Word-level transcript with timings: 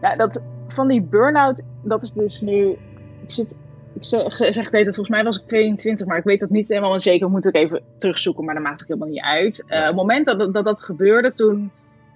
Ja, 0.00 0.16
dat, 0.16 0.42
van 0.68 0.88
die 0.88 1.02
burn-out, 1.02 1.62
dat 1.82 2.02
is 2.02 2.12
dus 2.12 2.40
nu. 2.40 2.76
Ik, 3.22 3.32
zit, 3.32 3.54
ik 3.94 4.04
zeg, 4.04 4.32
zeg 4.32 4.70
het 4.70 4.72
dat 4.72 4.94
volgens 4.94 5.08
mij 5.08 5.24
was 5.24 5.38
ik 5.38 5.46
22, 5.46 6.06
maar 6.06 6.18
ik 6.18 6.24
weet 6.24 6.40
dat 6.40 6.50
niet 6.50 6.68
helemaal 6.68 7.00
zeker. 7.00 7.30
Moet 7.30 7.46
ik 7.46 7.54
even 7.54 7.82
terugzoeken, 7.96 8.44
maar 8.44 8.54
dat 8.54 8.62
maakt 8.62 8.78
het 8.78 8.88
helemaal 8.88 9.08
niet 9.08 9.22
uit. 9.22 9.64
Uh, 9.68 9.86
het 9.86 9.94
moment 9.94 10.26
dat, 10.26 10.54
dat 10.54 10.64
dat 10.64 10.82
gebeurde, 10.82 11.32
toen. 11.32 11.70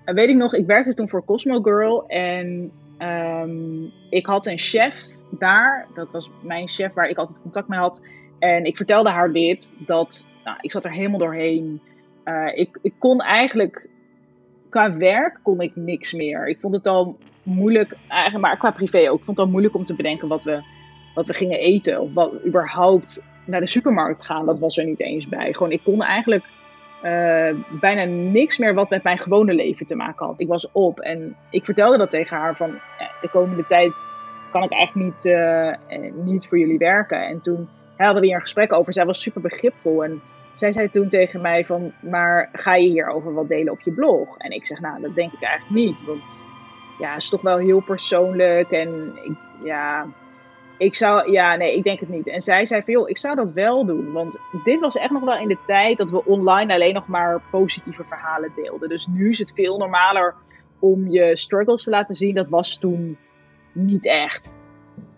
Uh, 0.07 0.15
weet 0.15 0.29
ik 0.29 0.37
nog, 0.37 0.55
ik 0.55 0.67
werkte 0.67 0.95
toen 0.95 1.09
voor 1.09 1.25
Cosmo 1.25 1.61
Girl. 1.61 2.07
En 2.07 2.71
um, 2.99 3.93
ik 4.11 4.27
had 4.27 4.47
een 4.47 4.59
chef 4.59 5.07
daar. 5.31 5.87
Dat 5.95 6.09
was 6.11 6.31
mijn 6.43 6.69
chef 6.69 6.93
waar 6.93 7.09
ik 7.09 7.19
altijd 7.19 7.41
contact 7.43 7.69
mee 7.69 7.79
had. 7.79 8.03
En 8.39 8.65
ik 8.65 8.77
vertelde 8.77 9.11
haar 9.11 9.33
dit. 9.33 9.75
Dat. 9.79 10.27
Nou, 10.45 10.57
ik 10.61 10.71
zat 10.71 10.85
er 10.85 10.93
helemaal 10.93 11.19
doorheen. 11.19 11.81
Uh, 12.25 12.51
ik, 12.55 12.79
ik 12.83 12.95
kon 12.99 13.21
eigenlijk. 13.21 13.89
Qua 14.69 14.97
werk 14.97 15.39
kon 15.43 15.61
ik 15.61 15.77
niks 15.77 16.13
meer. 16.13 16.49
Ik 16.49 16.61
vond 16.61 16.75
het 16.75 16.87
al 16.87 17.19
moeilijk, 17.43 17.97
eigenlijk, 18.09 18.45
maar 18.45 18.57
qua 18.57 18.71
privé 18.71 19.11
ook. 19.11 19.19
Ik 19.19 19.25
vond 19.25 19.37
het 19.37 19.47
al 19.47 19.53
moeilijk 19.53 19.75
om 19.75 19.85
te 19.85 19.95
bedenken 19.95 20.29
wat 20.29 20.45
we, 20.45 20.63
wat 21.15 21.27
we 21.27 21.35
gingen 21.35 21.59
eten. 21.59 22.01
Of 22.01 22.13
wat 22.13 22.33
überhaupt 22.47 23.25
naar 23.47 23.61
de 23.61 23.67
supermarkt 23.67 24.25
gaan. 24.25 24.47
Dat 24.47 24.59
was 24.59 24.79
er 24.79 24.85
niet 24.85 25.01
eens 25.01 25.29
bij. 25.29 25.53
Gewoon, 25.53 25.73
ik 25.73 25.83
kon 25.85 26.03
eigenlijk 26.03 26.45
uh, 27.05 27.81
bijna 27.81 28.05
niks 28.05 28.59
meer 28.59 28.75
wat 28.75 28.91
met 28.91 29.03
mijn 29.03 29.19
gewone 29.19 29.55
leven 29.55 29.87
te 29.87 29.97
maken 29.97 30.27
had. 30.27 30.41
Ik 30.41 30.49
was 30.49 30.73
op 30.73 31.01
en 31.01 31.37
ik 31.51 31.65
vertelde 31.65 31.99
dat 31.99 32.11
tegen 32.11 32.37
haar 32.37 32.57
van 32.57 32.71
ja, 32.99 33.11
de 33.21 33.29
komende 33.29 33.67
tijd 33.67 34.07
kan 34.51 34.63
ik 34.63 34.73
eigenlijk 34.73 35.15
niet, 35.15 35.25
uh, 35.25 35.73
niet 36.25 36.47
voor 36.47 36.59
jullie 36.59 36.79
werken. 36.79 37.27
En 37.27 37.41
toen 37.41 37.69
hadden 37.97 38.21
we 38.21 38.27
hier 38.27 38.37
een 38.37 38.43
gesprek 38.43 38.73
over. 38.73 38.93
Zij 38.93 39.07
was 39.07 39.23
super 39.23 39.41
begripvol 39.41 40.05
en 40.05 40.23
zij 40.55 40.73
zei 40.73 40.91
toen 40.91 41.09
tegen 41.09 41.41
mij 41.41 41.65
van, 41.65 41.93
maar 42.01 42.49
ga 42.53 42.75
je 42.75 42.89
hierover 42.89 43.35
wat 43.35 43.49
delen 43.49 43.73
op 43.73 43.81
je 43.81 43.93
blog? 43.93 44.39
En 44.39 44.51
ik 44.51 44.67
zeg, 44.67 44.81
nou, 44.81 45.01
dat 45.01 45.15
denk 45.15 45.33
ik 45.33 45.43
eigenlijk 45.43 45.87
niet, 45.87 46.05
want 46.05 46.41
ja, 46.99 47.17
is 47.17 47.29
toch 47.29 47.41
wel 47.41 47.57
heel 47.57 47.81
persoonlijk. 47.81 48.71
En 48.71 49.13
ik, 49.25 49.37
ja, 49.65 50.07
ik 50.79 50.95
zou, 50.95 51.31
ja, 51.31 51.57
nee, 51.57 51.77
ik 51.77 51.85
denk 51.85 52.01
het 52.01 52.09
niet. 52.09 52.27
En 52.27 52.43
zij 52.43 52.67
zei 52.67 52.83
van, 52.83 52.93
joh, 52.93 53.09
ik 53.09 53.19
zou 53.19 53.35
dat 53.35 53.53
wel 53.53 53.87
doen. 53.87 54.13
Want 54.13 54.39
dit 54.65 54.81
was 54.81 54.97
echt 54.97 55.11
nog 55.11 55.25
wel 55.25 55.39
in 55.39 55.49
de 55.49 55.59
tijd 55.67 55.99
dat 55.99 56.11
we 56.11 56.25
online 56.25 56.75
alleen 56.75 56.95
nog 56.95 57.07
maar 57.07 57.43
positieve 57.51 58.05
verhalen 58.05 58.53
deelden. 58.57 58.89
Dus 58.89 59.07
nu 59.07 59.31
is 59.31 59.39
het 59.39 59.53
veel 59.55 59.79
normaler 59.79 60.35
om 60.79 61.09
je 61.09 61.37
struggles 61.37 61.83
te 61.83 61.91
laten 61.91 62.17
zien. 62.17 62.35
Dat 62.35 62.49
was 62.49 62.77
toen 62.77 63.19
niet 63.73 64.07
echt. 64.07 64.55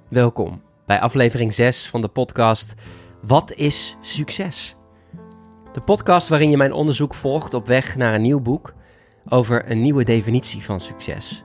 Welkom 0.09 0.63
bij 0.87 1.01
aflevering 1.01 1.55
6 1.55 1.89
van 1.91 2.01
de 2.01 2.09
podcast 2.09 2.75
Wat 3.23 3.53
is 3.53 3.97
succes? 4.01 4.77
De 5.73 5.81
podcast 5.81 6.29
waarin 6.29 6.51
je 6.51 6.57
mijn 6.57 6.73
onderzoek 6.73 7.15
volgt 7.15 7.55
op 7.55 7.67
weg 7.67 7.97
naar 7.97 8.15
een 8.15 8.23
nieuw 8.23 8.41
boek 8.41 8.75
over 9.29 9.71
een 9.71 9.81
nieuwe 9.81 10.05
definitie 10.05 10.65
van 10.65 10.81
succes. 10.81 11.45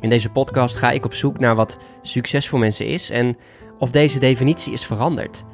In 0.00 0.08
deze 0.08 0.30
podcast 0.30 0.76
ga 0.76 0.90
ik 0.90 1.04
op 1.04 1.14
zoek 1.14 1.38
naar 1.38 1.54
wat 1.54 1.78
succes 2.02 2.48
voor 2.48 2.58
mensen 2.58 2.86
is 2.86 3.10
en 3.10 3.36
of 3.78 3.90
deze 3.90 4.18
definitie 4.18 4.72
is 4.72 4.86
veranderd. 4.86 5.44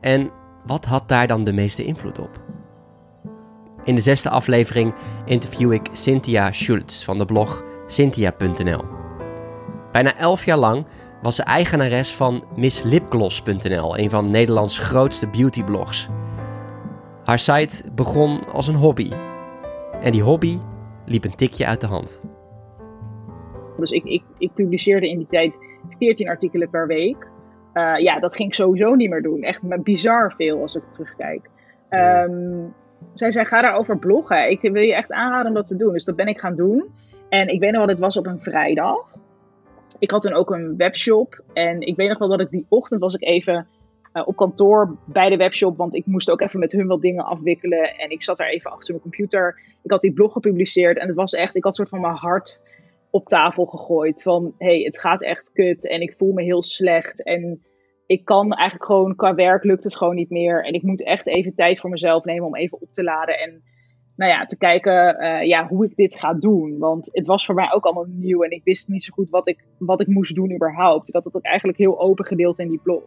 En 0.00 0.30
wat 0.66 0.84
had 0.84 1.08
daar 1.08 1.26
dan 1.26 1.44
de 1.44 1.52
meeste 1.52 1.84
invloed 1.84 2.18
op? 2.18 2.40
In 3.84 3.94
de 3.94 4.00
zesde 4.00 4.30
aflevering 4.30 4.94
interview 5.24 5.72
ik 5.72 5.88
Cynthia 5.92 6.52
Schultz 6.52 7.04
van 7.04 7.18
de 7.18 7.24
blog 7.24 7.64
cynthia.nl. 7.86 8.84
Bijna 9.92 10.16
elf 10.16 10.44
jaar 10.44 10.58
lang 10.58 10.86
was 11.22 11.34
ze 11.34 11.42
eigenares 11.42 12.14
van 12.14 12.44
misslipgloss.nl, 12.56 13.98
een 13.98 14.10
van 14.10 14.30
Nederlands 14.30 14.78
grootste 14.78 15.26
beautyblogs. 15.26 16.08
Haar 17.24 17.38
site 17.38 17.84
begon 17.94 18.52
als 18.52 18.66
een 18.66 18.74
hobby. 18.74 19.12
En 20.00 20.12
die 20.12 20.22
hobby 20.22 20.58
liep 21.06 21.24
een 21.24 21.34
tikje 21.34 21.66
uit 21.66 21.80
de 21.80 21.86
hand. 21.86 22.20
Dus 23.76 23.90
ik, 23.90 24.04
ik, 24.04 24.22
ik 24.38 24.54
publiceerde 24.54 25.08
in 25.08 25.18
die 25.18 25.26
tijd 25.26 25.58
14 25.98 26.28
artikelen 26.28 26.70
per 26.70 26.86
week. 26.86 27.30
Uh, 27.74 27.98
ja, 27.98 28.20
dat 28.20 28.34
ging 28.34 28.48
ik 28.48 28.54
sowieso 28.54 28.94
niet 28.94 29.10
meer 29.10 29.22
doen. 29.22 29.42
Echt 29.42 29.82
bizar 29.82 30.34
veel 30.36 30.60
als 30.60 30.74
ik 30.74 30.82
terugkijk. 30.90 31.50
Um, 31.90 32.74
zij 33.12 33.32
zei, 33.32 33.44
ga 33.44 33.62
daarover 33.62 33.98
bloggen. 33.98 34.50
Ik 34.50 34.60
wil 34.60 34.82
je 34.82 34.94
echt 34.94 35.12
aanraden 35.12 35.46
om 35.46 35.54
dat 35.54 35.66
te 35.66 35.76
doen. 35.76 35.92
Dus 35.92 36.04
dat 36.04 36.16
ben 36.16 36.26
ik 36.26 36.40
gaan 36.40 36.54
doen. 36.54 36.84
En 37.28 37.48
ik 37.48 37.60
weet 37.60 37.70
nog 37.70 37.78
wel, 37.78 37.88
het 37.88 37.98
was 37.98 38.16
op 38.16 38.26
een 38.26 38.40
vrijdag. 38.40 39.10
Ik 39.98 40.10
had 40.10 40.22
toen 40.22 40.32
ook 40.32 40.50
een 40.50 40.76
webshop. 40.76 41.42
En 41.52 41.80
ik 41.80 41.96
weet 41.96 42.08
nog 42.08 42.18
wel 42.18 42.28
dat 42.28 42.40
ik 42.40 42.50
die 42.50 42.66
ochtend 42.68 43.00
was 43.00 43.14
ik 43.14 43.22
even 43.22 43.66
uh, 44.14 44.22
op 44.26 44.36
kantoor 44.36 44.96
bij 45.04 45.30
de 45.30 45.36
webshop. 45.36 45.76
Want 45.76 45.94
ik 45.94 46.06
moest 46.06 46.30
ook 46.30 46.40
even 46.40 46.60
met 46.60 46.72
hun 46.72 46.86
wat 46.86 47.00
dingen 47.02 47.24
afwikkelen. 47.24 47.96
En 47.96 48.10
ik 48.10 48.22
zat 48.22 48.36
daar 48.36 48.48
even 48.48 48.70
achter 48.70 48.90
mijn 48.90 49.02
computer. 49.02 49.60
Ik 49.82 49.90
had 49.90 50.00
die 50.00 50.12
blog 50.12 50.32
gepubliceerd. 50.32 50.98
En 50.98 51.06
het 51.06 51.16
was 51.16 51.32
echt, 51.32 51.56
ik 51.56 51.64
had 51.64 51.74
soort 51.74 51.88
van 51.88 52.00
mijn 52.00 52.14
hart 52.14 52.60
op 53.12 53.28
tafel 53.28 53.66
gegooid. 53.66 54.22
Van 54.22 54.54
hey, 54.58 54.78
het 54.78 54.98
gaat 54.98 55.22
echt 55.22 55.52
kut 55.52 55.88
en 55.88 56.00
ik 56.00 56.14
voel 56.18 56.32
me 56.32 56.42
heel 56.42 56.62
slecht. 56.62 57.22
En 57.22 57.62
ik 58.06 58.24
kan 58.24 58.52
eigenlijk 58.52 58.90
gewoon, 58.90 59.16
qua 59.16 59.34
werk 59.34 59.64
lukt 59.64 59.84
het 59.84 59.96
gewoon 59.96 60.14
niet 60.14 60.30
meer. 60.30 60.64
En 60.64 60.72
ik 60.72 60.82
moet 60.82 61.04
echt 61.04 61.26
even 61.26 61.54
tijd 61.54 61.80
voor 61.80 61.90
mezelf 61.90 62.24
nemen 62.24 62.46
om 62.46 62.56
even 62.56 62.80
op 62.80 62.92
te 62.92 63.02
laden. 63.02 63.38
En 63.38 63.62
nou 64.16 64.30
ja, 64.30 64.44
te 64.44 64.58
kijken 64.58 65.22
uh, 65.22 65.42
ja, 65.46 65.66
hoe 65.66 65.84
ik 65.84 65.96
dit 65.96 66.18
ga 66.18 66.34
doen. 66.34 66.78
Want 66.78 67.08
het 67.12 67.26
was 67.26 67.46
voor 67.46 67.54
mij 67.54 67.72
ook 67.72 67.84
allemaal 67.84 68.06
nieuw 68.08 68.42
en 68.42 68.50
ik 68.50 68.64
wist 68.64 68.88
niet 68.88 69.04
zo 69.04 69.12
goed 69.12 69.30
wat 69.30 69.48
ik, 69.48 69.64
wat 69.78 70.00
ik 70.00 70.06
moest 70.06 70.34
doen 70.34 70.54
überhaupt. 70.54 71.08
Ik 71.08 71.14
had 71.14 71.24
het 71.24 71.34
ook 71.34 71.44
eigenlijk 71.44 71.78
heel 71.78 72.00
open 72.00 72.24
gedeeld 72.24 72.58
in 72.58 72.68
die 72.68 72.80
blog. 72.82 73.02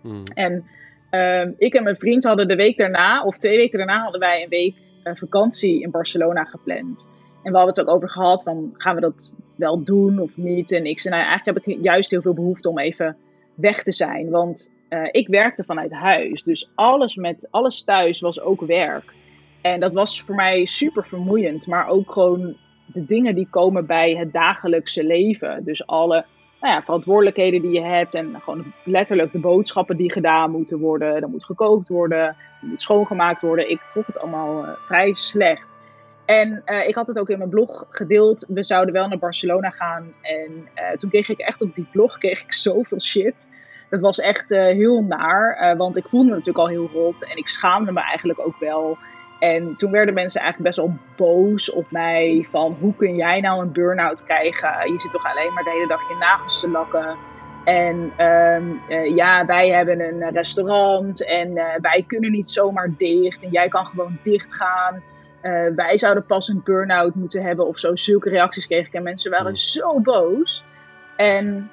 Hmm. 0.00 0.22
En 0.34 0.64
um, 1.10 1.54
ik 1.58 1.74
en 1.74 1.82
mijn 1.82 1.96
vriend 1.96 2.24
hadden 2.24 2.48
de 2.48 2.56
week 2.56 2.76
daarna, 2.76 3.24
of 3.24 3.36
twee 3.36 3.56
weken 3.56 3.78
daarna, 3.78 4.02
hadden 4.02 4.20
wij 4.20 4.42
een 4.42 4.48
week 4.48 4.76
uh, 5.04 5.14
vakantie 5.14 5.82
in 5.82 5.90
Barcelona 5.90 6.44
gepland. 6.44 7.06
En 7.42 7.52
we 7.52 7.58
hadden 7.58 7.74
het 7.74 7.80
ook 7.80 7.94
over 7.94 8.10
gehad 8.10 8.42
van 8.42 8.70
gaan 8.72 8.94
we 8.94 9.00
dat 9.00 9.34
wel 9.56 9.82
doen 9.82 10.18
of 10.18 10.36
niet. 10.36 10.72
En 10.72 10.84
ik 10.84 11.00
zei 11.00 11.14
nou 11.14 11.26
eigenlijk 11.26 11.66
heb 11.66 11.76
ik 11.76 11.84
juist 11.84 12.10
heel 12.10 12.22
veel 12.22 12.34
behoefte 12.34 12.68
om 12.68 12.78
even 12.78 13.16
weg 13.54 13.82
te 13.82 13.92
zijn. 13.92 14.30
Want 14.30 14.70
uh, 14.88 15.08
ik 15.10 15.28
werkte 15.28 15.64
vanuit 15.64 15.92
huis. 15.92 16.42
Dus 16.42 16.70
alles 16.74 17.16
met 17.16 17.48
alles 17.50 17.82
thuis 17.82 18.20
was 18.20 18.40
ook 18.40 18.60
werk. 18.60 19.12
En 19.60 19.80
dat 19.80 19.92
was 19.92 20.22
voor 20.22 20.34
mij 20.34 20.64
super 20.64 21.04
vermoeiend. 21.04 21.66
Maar 21.66 21.88
ook 21.88 22.12
gewoon 22.12 22.56
de 22.86 23.04
dingen 23.04 23.34
die 23.34 23.46
komen 23.50 23.86
bij 23.86 24.16
het 24.16 24.32
dagelijkse 24.32 25.04
leven. 25.04 25.64
Dus 25.64 25.86
alle 25.86 26.24
nou 26.60 26.74
ja, 26.74 26.82
verantwoordelijkheden 26.82 27.62
die 27.62 27.70
je 27.70 27.80
hebt. 27.80 28.14
En 28.14 28.40
gewoon 28.40 28.64
letterlijk 28.84 29.32
de 29.32 29.38
boodschappen 29.38 29.96
die 29.96 30.12
gedaan 30.12 30.50
moeten 30.50 30.78
worden. 30.78 31.22
Er 31.22 31.28
moet 31.28 31.44
gekookt 31.44 31.88
worden. 31.88 32.26
Er 32.26 32.36
moet 32.60 32.80
schoongemaakt 32.80 33.42
worden. 33.42 33.70
Ik 33.70 33.80
trok 33.80 34.06
het 34.06 34.18
allemaal 34.18 34.64
uh, 34.64 34.70
vrij 34.76 35.14
slecht. 35.14 35.78
En 36.24 36.62
uh, 36.66 36.88
ik 36.88 36.94
had 36.94 37.08
het 37.08 37.18
ook 37.18 37.28
in 37.28 37.38
mijn 37.38 37.50
blog 37.50 37.86
gedeeld. 37.90 38.44
We 38.48 38.64
zouden 38.64 38.94
wel 38.94 39.08
naar 39.08 39.18
Barcelona 39.18 39.70
gaan. 39.70 40.12
En 40.20 40.68
uh, 40.74 40.90
toen 40.96 41.10
kreeg 41.10 41.28
ik 41.28 41.38
echt 41.38 41.62
op 41.62 41.74
die 41.74 41.88
blog 41.92 42.18
kreeg 42.18 42.42
ik 42.42 42.52
zoveel 42.52 43.00
shit. 43.00 43.46
Dat 43.90 44.00
was 44.00 44.20
echt 44.20 44.50
uh, 44.50 44.62
heel 44.62 45.02
naar. 45.02 45.74
want 45.76 45.96
ik 45.96 46.06
voelde 46.08 46.28
me 46.28 46.30
natuurlijk 46.30 46.58
al 46.58 46.68
heel 46.68 46.90
rot. 46.92 47.24
En 47.24 47.36
ik 47.36 47.48
schaamde 47.48 47.92
me 47.92 48.00
eigenlijk 48.00 48.38
ook 48.38 48.56
wel. 48.58 48.98
En 49.38 49.76
toen 49.76 49.90
werden 49.90 50.14
mensen 50.14 50.40
eigenlijk 50.40 50.74
best 50.74 50.86
wel 50.86 50.98
boos 51.16 51.70
op 51.70 51.90
mij. 51.90 52.46
Van 52.50 52.76
hoe 52.80 52.94
kun 52.94 53.16
jij 53.16 53.40
nou 53.40 53.62
een 53.62 53.72
burn-out 53.72 54.24
krijgen? 54.24 54.92
Je 54.92 55.00
zit 55.00 55.10
toch 55.10 55.24
alleen 55.24 55.52
maar 55.52 55.64
de 55.64 55.70
hele 55.70 55.86
dag 55.86 56.08
je 56.08 56.16
nagels 56.20 56.60
te 56.60 56.68
lakken. 56.68 57.16
En 57.64 58.12
uh, 58.18 59.16
ja, 59.16 59.46
wij 59.46 59.68
hebben 59.68 60.00
een 60.00 60.30
restaurant 60.30 61.24
en 61.24 61.54
wij 61.80 62.04
kunnen 62.06 62.30
niet 62.30 62.50
zomaar 62.50 62.90
dicht. 62.96 63.42
En 63.42 63.50
jij 63.50 63.68
kan 63.68 63.86
gewoon 63.86 64.18
dicht 64.22 64.54
gaan. 64.54 65.02
Uh, 65.42 65.66
wij 65.76 65.98
zouden 65.98 66.26
pas 66.26 66.48
een 66.48 66.60
burn-out 66.64 67.14
moeten 67.14 67.42
hebben 67.42 67.66
of 67.66 67.78
zo. 67.78 67.96
Zulke 67.96 68.28
reacties 68.28 68.66
kreeg 68.66 68.86
ik 68.86 68.92
en 68.92 69.02
mensen 69.02 69.30
waren 69.30 69.46
hmm. 69.46 69.56
zo 69.56 70.00
boos. 70.00 70.64
En 71.16 71.70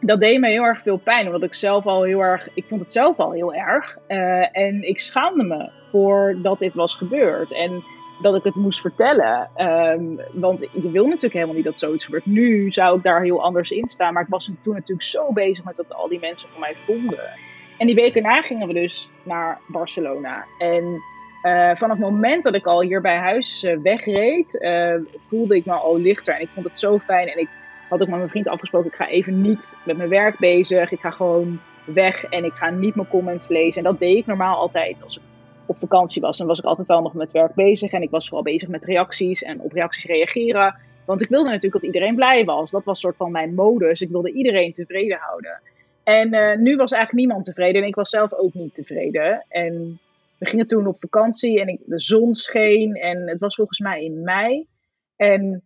dat 0.00 0.20
deed 0.20 0.40
me 0.40 0.48
heel 0.48 0.64
erg 0.64 0.82
veel 0.82 0.96
pijn, 0.96 1.26
omdat 1.26 1.42
ik 1.42 1.54
zelf 1.54 1.86
al 1.86 2.02
heel 2.02 2.20
erg, 2.20 2.48
ik 2.54 2.64
vond 2.68 2.80
het 2.80 2.92
zelf 2.92 3.18
al 3.18 3.32
heel 3.32 3.54
erg. 3.54 3.98
Uh, 4.08 4.56
en 4.56 4.88
ik 4.88 5.00
schaamde 5.00 5.44
me 5.44 5.70
voor 5.90 6.36
dat 6.42 6.58
dit 6.58 6.74
was 6.74 6.94
gebeurd. 6.94 7.52
En 7.52 7.82
dat 8.22 8.34
ik 8.34 8.44
het 8.44 8.54
moest 8.54 8.80
vertellen. 8.80 9.50
Um, 9.56 10.20
want 10.32 10.60
je 10.60 10.90
wil 10.90 11.04
natuurlijk 11.04 11.32
helemaal 11.32 11.54
niet 11.54 11.64
dat 11.64 11.78
zoiets 11.78 12.04
gebeurt. 12.04 12.26
Nu 12.26 12.72
zou 12.72 12.96
ik 12.96 13.02
daar 13.02 13.22
heel 13.22 13.42
anders 13.42 13.70
in 13.70 13.86
staan. 13.86 14.12
Maar 14.12 14.22
ik 14.22 14.28
was 14.28 14.50
toen 14.62 14.74
natuurlijk 14.74 15.08
zo 15.08 15.32
bezig 15.32 15.64
met 15.64 15.76
wat 15.76 15.94
al 15.94 16.08
die 16.08 16.20
mensen 16.20 16.48
van 16.48 16.60
mij 16.60 16.76
vonden. 16.86 17.30
En 17.78 17.86
die 17.86 17.96
weken 17.96 18.22
na 18.22 18.40
gingen 18.40 18.66
we 18.66 18.74
dus 18.74 19.08
naar 19.22 19.60
Barcelona. 19.66 20.44
En 20.58 21.00
uh, 21.42 21.70
vanaf 21.74 21.96
het 21.96 22.06
moment 22.10 22.44
dat 22.44 22.54
ik 22.54 22.66
al 22.66 22.82
hier 22.82 23.00
bij 23.00 23.16
huis 23.16 23.64
uh, 23.64 23.78
wegreed, 23.82 24.56
uh, 24.60 24.94
voelde 25.28 25.56
ik 25.56 25.64
me 25.64 25.72
al 25.72 25.98
lichter. 25.98 26.34
En 26.34 26.40
ik 26.40 26.48
vond 26.54 26.66
het 26.66 26.78
zo 26.78 26.98
fijn. 26.98 27.28
En 27.28 27.38
ik 27.38 27.48
had 27.88 28.02
ook 28.02 28.08
met 28.08 28.16
mijn 28.16 28.30
vriend 28.30 28.48
afgesproken, 28.48 28.90
ik 28.90 28.96
ga 28.96 29.08
even 29.08 29.40
niet 29.40 29.74
met 29.84 29.96
mijn 29.96 30.08
werk 30.08 30.38
bezig. 30.38 30.90
Ik 30.90 31.00
ga 31.00 31.10
gewoon 31.10 31.60
weg 31.84 32.24
en 32.24 32.44
ik 32.44 32.52
ga 32.52 32.70
niet 32.70 32.94
mijn 32.94 33.08
comments 33.08 33.48
lezen. 33.48 33.84
En 33.84 33.90
dat 33.90 33.98
deed 33.98 34.16
ik 34.16 34.26
normaal 34.26 34.56
altijd 34.56 35.02
als 35.02 35.16
ik 35.16 35.22
op 35.66 35.78
vakantie 35.78 36.22
was. 36.22 36.38
Dan 36.38 36.46
was 36.46 36.58
ik 36.58 36.64
altijd 36.64 36.86
wel 36.86 37.02
nog 37.02 37.14
met 37.14 37.32
werk 37.32 37.54
bezig. 37.54 37.92
En 37.92 38.02
ik 38.02 38.10
was 38.10 38.26
vooral 38.26 38.44
bezig 38.44 38.68
met 38.68 38.84
reacties 38.84 39.42
en 39.42 39.60
op 39.60 39.72
reacties 39.72 40.04
reageren. 40.04 40.76
Want 41.04 41.22
ik 41.22 41.28
wilde 41.28 41.48
natuurlijk 41.48 41.82
dat 41.82 41.94
iedereen 41.94 42.14
blij 42.14 42.44
was. 42.44 42.70
Dat 42.70 42.84
was 42.84 43.00
soort 43.00 43.16
van 43.16 43.30
mijn 43.30 43.54
modus. 43.54 44.00
Ik 44.00 44.10
wilde 44.10 44.32
iedereen 44.32 44.72
tevreden 44.72 45.18
houden. 45.20 45.60
En 46.04 46.28
nu 46.62 46.76
was 46.76 46.92
eigenlijk 46.92 47.24
niemand 47.24 47.44
tevreden. 47.44 47.82
En 47.82 47.88
ik 47.88 47.94
was 47.94 48.10
zelf 48.10 48.32
ook 48.32 48.54
niet 48.54 48.74
tevreden. 48.74 49.44
En 49.48 50.00
we 50.42 50.48
gingen 50.48 50.66
toen 50.66 50.86
op 50.86 51.00
vakantie 51.00 51.60
en 51.60 51.68
ik, 51.68 51.80
de 51.84 52.00
zon 52.00 52.34
scheen 52.34 52.94
en 52.94 53.28
het 53.28 53.40
was 53.40 53.54
volgens 53.54 53.78
mij 53.78 54.04
in 54.04 54.22
mei. 54.22 54.66
En 55.16 55.64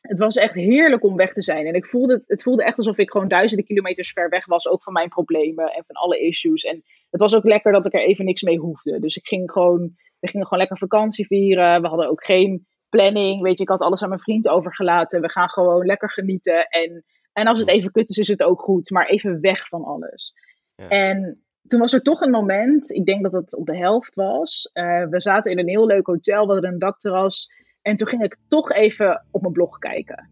het 0.00 0.18
was 0.18 0.36
echt 0.36 0.54
heerlijk 0.54 1.04
om 1.04 1.16
weg 1.16 1.32
te 1.32 1.42
zijn. 1.42 1.66
En 1.66 1.74
ik 1.74 1.86
voelde, 1.86 2.24
het 2.26 2.42
voelde 2.42 2.64
echt 2.64 2.76
alsof 2.76 2.98
ik 2.98 3.10
gewoon 3.10 3.28
duizenden 3.28 3.66
kilometers 3.66 4.12
ver 4.12 4.28
weg 4.28 4.46
was, 4.46 4.68
ook 4.68 4.82
van 4.82 4.92
mijn 4.92 5.08
problemen 5.08 5.72
en 5.72 5.84
van 5.86 5.96
alle 5.96 6.20
issues. 6.20 6.62
En 6.62 6.82
het 7.10 7.20
was 7.20 7.36
ook 7.36 7.44
lekker 7.44 7.72
dat 7.72 7.86
ik 7.86 7.94
er 7.94 8.06
even 8.06 8.24
niks 8.24 8.42
mee 8.42 8.58
hoefde. 8.58 9.00
Dus 9.00 9.16
ik 9.16 9.26
ging 9.26 9.50
gewoon, 9.50 9.94
we 10.18 10.28
gingen 10.28 10.46
gewoon 10.46 10.58
lekker 10.58 10.78
vakantie 10.78 11.26
vieren. 11.26 11.82
We 11.82 11.88
hadden 11.88 12.08
ook 12.08 12.24
geen 12.24 12.66
planning. 12.88 13.42
Weet 13.42 13.56
je, 13.56 13.62
ik 13.62 13.68
had 13.68 13.80
alles 13.80 14.02
aan 14.02 14.08
mijn 14.08 14.20
vriend 14.20 14.48
overgelaten. 14.48 15.20
We 15.20 15.30
gaan 15.30 15.48
gewoon 15.48 15.86
lekker 15.86 16.10
genieten. 16.10 16.66
En, 16.66 17.04
en 17.32 17.46
als 17.46 17.58
het 17.58 17.68
even 17.68 17.90
kut 17.90 18.10
is, 18.10 18.18
is 18.18 18.28
het 18.28 18.42
ook 18.42 18.60
goed. 18.60 18.90
Maar 18.90 19.06
even 19.06 19.40
weg 19.40 19.66
van 19.66 19.84
alles. 19.84 20.34
Ja. 20.74 20.88
En 20.88 21.44
toen 21.66 21.80
was 21.80 21.92
er 21.92 22.02
toch 22.02 22.20
een 22.20 22.30
moment, 22.30 22.90
ik 22.90 23.04
denk 23.04 23.22
dat 23.22 23.32
het 23.32 23.56
op 23.56 23.66
de 23.66 23.76
helft 23.76 24.14
was. 24.14 24.70
Uh, 24.74 25.04
we 25.04 25.20
zaten 25.20 25.50
in 25.50 25.58
een 25.58 25.68
heel 25.68 25.86
leuk 25.86 26.06
hotel, 26.06 26.46
we 26.46 26.52
hadden 26.52 26.72
een 26.72 26.78
dakterras. 26.78 27.48
En 27.82 27.96
toen 27.96 28.08
ging 28.08 28.22
ik 28.22 28.36
toch 28.48 28.72
even 28.72 29.24
op 29.30 29.40
mijn 29.40 29.52
blog 29.52 29.78
kijken. 29.78 30.28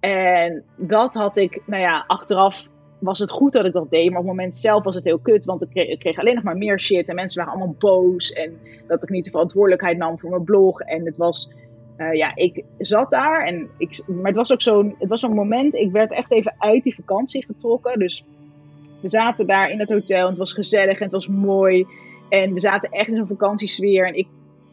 En 0.00 0.64
dat 0.76 1.14
had 1.14 1.36
ik, 1.36 1.62
nou 1.66 1.82
ja, 1.82 2.04
achteraf 2.06 2.66
was 2.98 3.18
het 3.18 3.30
goed 3.30 3.52
dat 3.52 3.64
ik 3.64 3.72
dat 3.72 3.90
deed. 3.90 4.10
Maar 4.10 4.20
op 4.20 4.26
het 4.26 4.36
moment 4.36 4.56
zelf 4.56 4.84
was 4.84 4.94
het 4.94 5.04
heel 5.04 5.18
kut. 5.18 5.44
Want 5.44 5.62
ik 5.62 5.98
kreeg, 5.98 6.18
alleen 6.18 6.34
nog 6.34 6.44
maar 6.44 6.56
meer 6.56 6.80
shit. 6.80 7.08
En 7.08 7.14
mensen 7.14 7.44
waren 7.44 7.58
allemaal 7.58 7.76
boos. 7.78 8.32
En 8.32 8.58
dat 8.86 9.02
ik 9.02 9.08
niet 9.08 9.24
de 9.24 9.30
verantwoordelijkheid 9.30 9.96
nam 9.96 10.18
voor 10.18 10.30
mijn 10.30 10.44
blog. 10.44 10.80
En 10.80 11.06
het 11.06 11.16
was, 11.16 11.50
uh, 11.96 12.12
ja, 12.12 12.34
ik 12.34 12.64
zat 12.78 13.10
daar. 13.10 13.44
En 13.44 13.68
ik, 13.78 14.02
maar 14.06 14.26
het 14.26 14.36
was 14.36 14.52
ook 14.52 14.62
zo'n, 14.62 14.94
het 14.98 15.08
was 15.08 15.20
zo'n 15.20 15.34
moment. 15.34 15.74
Ik 15.74 15.92
werd 15.92 16.12
echt 16.12 16.32
even 16.32 16.54
uit 16.58 16.82
die 16.82 16.94
vakantie 16.94 17.44
getrokken. 17.44 17.98
Dus 17.98 18.24
we 19.06 19.12
zaten 19.12 19.46
daar 19.46 19.70
in 19.70 19.80
het 19.80 19.88
hotel. 19.88 20.22
En 20.22 20.28
het 20.28 20.38
was 20.38 20.52
gezellig 20.52 20.98
en 20.98 21.02
het 21.02 21.12
was 21.12 21.28
mooi. 21.28 21.86
En 22.28 22.52
we 22.52 22.60
zaten 22.60 22.90
echt 22.90 23.08
in 23.08 23.16
zo'n 23.16 23.26
vakantiesfeer. 23.26 24.06
En 24.06 24.14
ik 24.14 24.28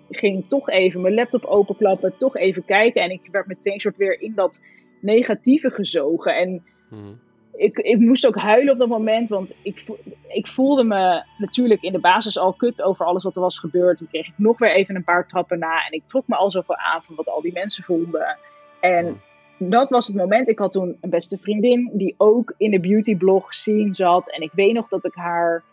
ging 0.09 0.45
toch 0.47 0.69
even 0.69 1.01
mijn 1.01 1.13
laptop 1.13 1.45
openklappen, 1.45 2.17
toch 2.17 2.35
even 2.35 2.65
kijken. 2.65 3.01
En 3.01 3.09
ik 3.09 3.21
werd 3.31 3.47
meteen 3.47 3.79
soort 3.79 3.97
weer 3.97 4.21
in 4.21 4.33
dat 4.35 4.61
negatieve 4.99 5.69
gezogen. 5.69 6.35
En 6.35 6.63
hmm. 6.89 7.19
ik, 7.55 7.77
ik 7.77 7.99
moest 7.99 8.27
ook 8.27 8.37
huilen 8.37 8.73
op 8.73 8.79
dat 8.79 8.87
moment, 8.87 9.29
want 9.29 9.53
ik, 9.61 9.83
ik 10.27 10.47
voelde 10.47 10.83
me 10.83 11.23
natuurlijk 11.37 11.81
in 11.81 11.91
de 11.91 11.99
basis 11.99 12.37
al 12.37 12.53
kut 12.53 12.81
over 12.81 13.05
alles 13.05 13.23
wat 13.23 13.35
er 13.35 13.41
was 13.41 13.59
gebeurd. 13.59 13.97
Toen 13.97 14.07
kreeg 14.07 14.27
ik 14.27 14.33
nog 14.37 14.57
weer 14.57 14.73
even 14.73 14.95
een 14.95 15.03
paar 15.03 15.27
trappen 15.27 15.59
na 15.59 15.85
en 15.85 15.91
ik 15.91 16.03
trok 16.05 16.27
me 16.27 16.35
al 16.35 16.51
zoveel 16.51 16.75
aan 16.75 17.03
van 17.03 17.15
wat 17.15 17.29
al 17.29 17.41
die 17.41 17.53
mensen 17.53 17.83
vonden. 17.83 18.37
En 18.79 19.05
hmm. 19.05 19.21
Dat 19.69 19.89
was 19.89 20.07
het 20.07 20.15
moment. 20.15 20.47
Ik 20.47 20.59
had 20.59 20.71
toen 20.71 20.97
een 21.01 21.09
beste 21.09 21.37
vriendin 21.37 21.91
die 21.93 22.15
ook 22.17 22.53
in 22.57 22.71
de 22.71 22.79
beautyblog 22.79 23.53
scene 23.53 23.93
zat. 23.93 24.31
En 24.31 24.41
ik 24.41 24.51
weet 24.53 24.73
nog 24.73 24.87
dat 24.87 25.05
ik 25.05 25.15
haar 25.15 25.63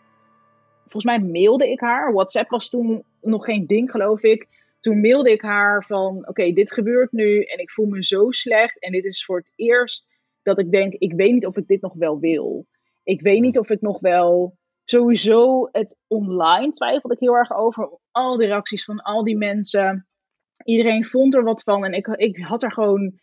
volgens 0.81 1.03
mij 1.03 1.19
mailde 1.19 1.71
ik 1.71 1.79
haar. 1.79 2.13
WhatsApp 2.13 2.49
was 2.49 2.69
toen 2.69 3.03
nog 3.21 3.45
geen 3.45 3.67
ding, 3.67 3.91
geloof 3.91 4.21
ik. 4.21 4.47
Toen 4.79 5.01
mailde 5.01 5.31
ik 5.31 5.41
haar 5.41 5.85
van: 5.85 6.27
Oké, 6.27 6.51
dit 6.51 6.73
gebeurt 6.73 7.11
nu 7.11 7.41
en 7.41 7.59
ik 7.59 7.71
voel 7.71 7.85
me 7.85 8.05
zo 8.05 8.31
slecht. 8.31 8.79
En 8.79 8.91
dit 8.91 9.05
is 9.05 9.25
voor 9.25 9.37
het 9.37 9.51
eerst 9.55 10.07
dat 10.43 10.59
ik 10.59 10.71
denk: 10.71 10.93
Ik 10.93 11.13
weet 11.13 11.31
niet 11.31 11.45
of 11.45 11.57
ik 11.57 11.67
dit 11.67 11.81
nog 11.81 11.93
wel 11.93 12.19
wil. 12.19 12.65
Ik 13.03 13.21
weet 13.21 13.41
niet 13.41 13.59
of 13.59 13.69
ik 13.69 13.81
nog 13.81 13.99
wel. 13.99 14.59
Sowieso 14.85 15.69
het 15.71 15.97
online 16.07 16.71
twijfelde 16.71 17.15
ik 17.15 17.21
heel 17.21 17.35
erg 17.35 17.53
over. 17.53 17.89
Al 18.11 18.37
die 18.37 18.47
reacties 18.47 18.83
van 18.83 19.01
al 19.01 19.23
die 19.23 19.37
mensen. 19.37 20.07
Iedereen 20.63 21.05
vond 21.05 21.35
er 21.35 21.43
wat 21.43 21.63
van. 21.63 21.85
En 21.85 21.93
ik, 21.93 22.07
ik 22.07 22.37
had 22.37 22.63
er 22.63 22.71
gewoon 22.71 23.19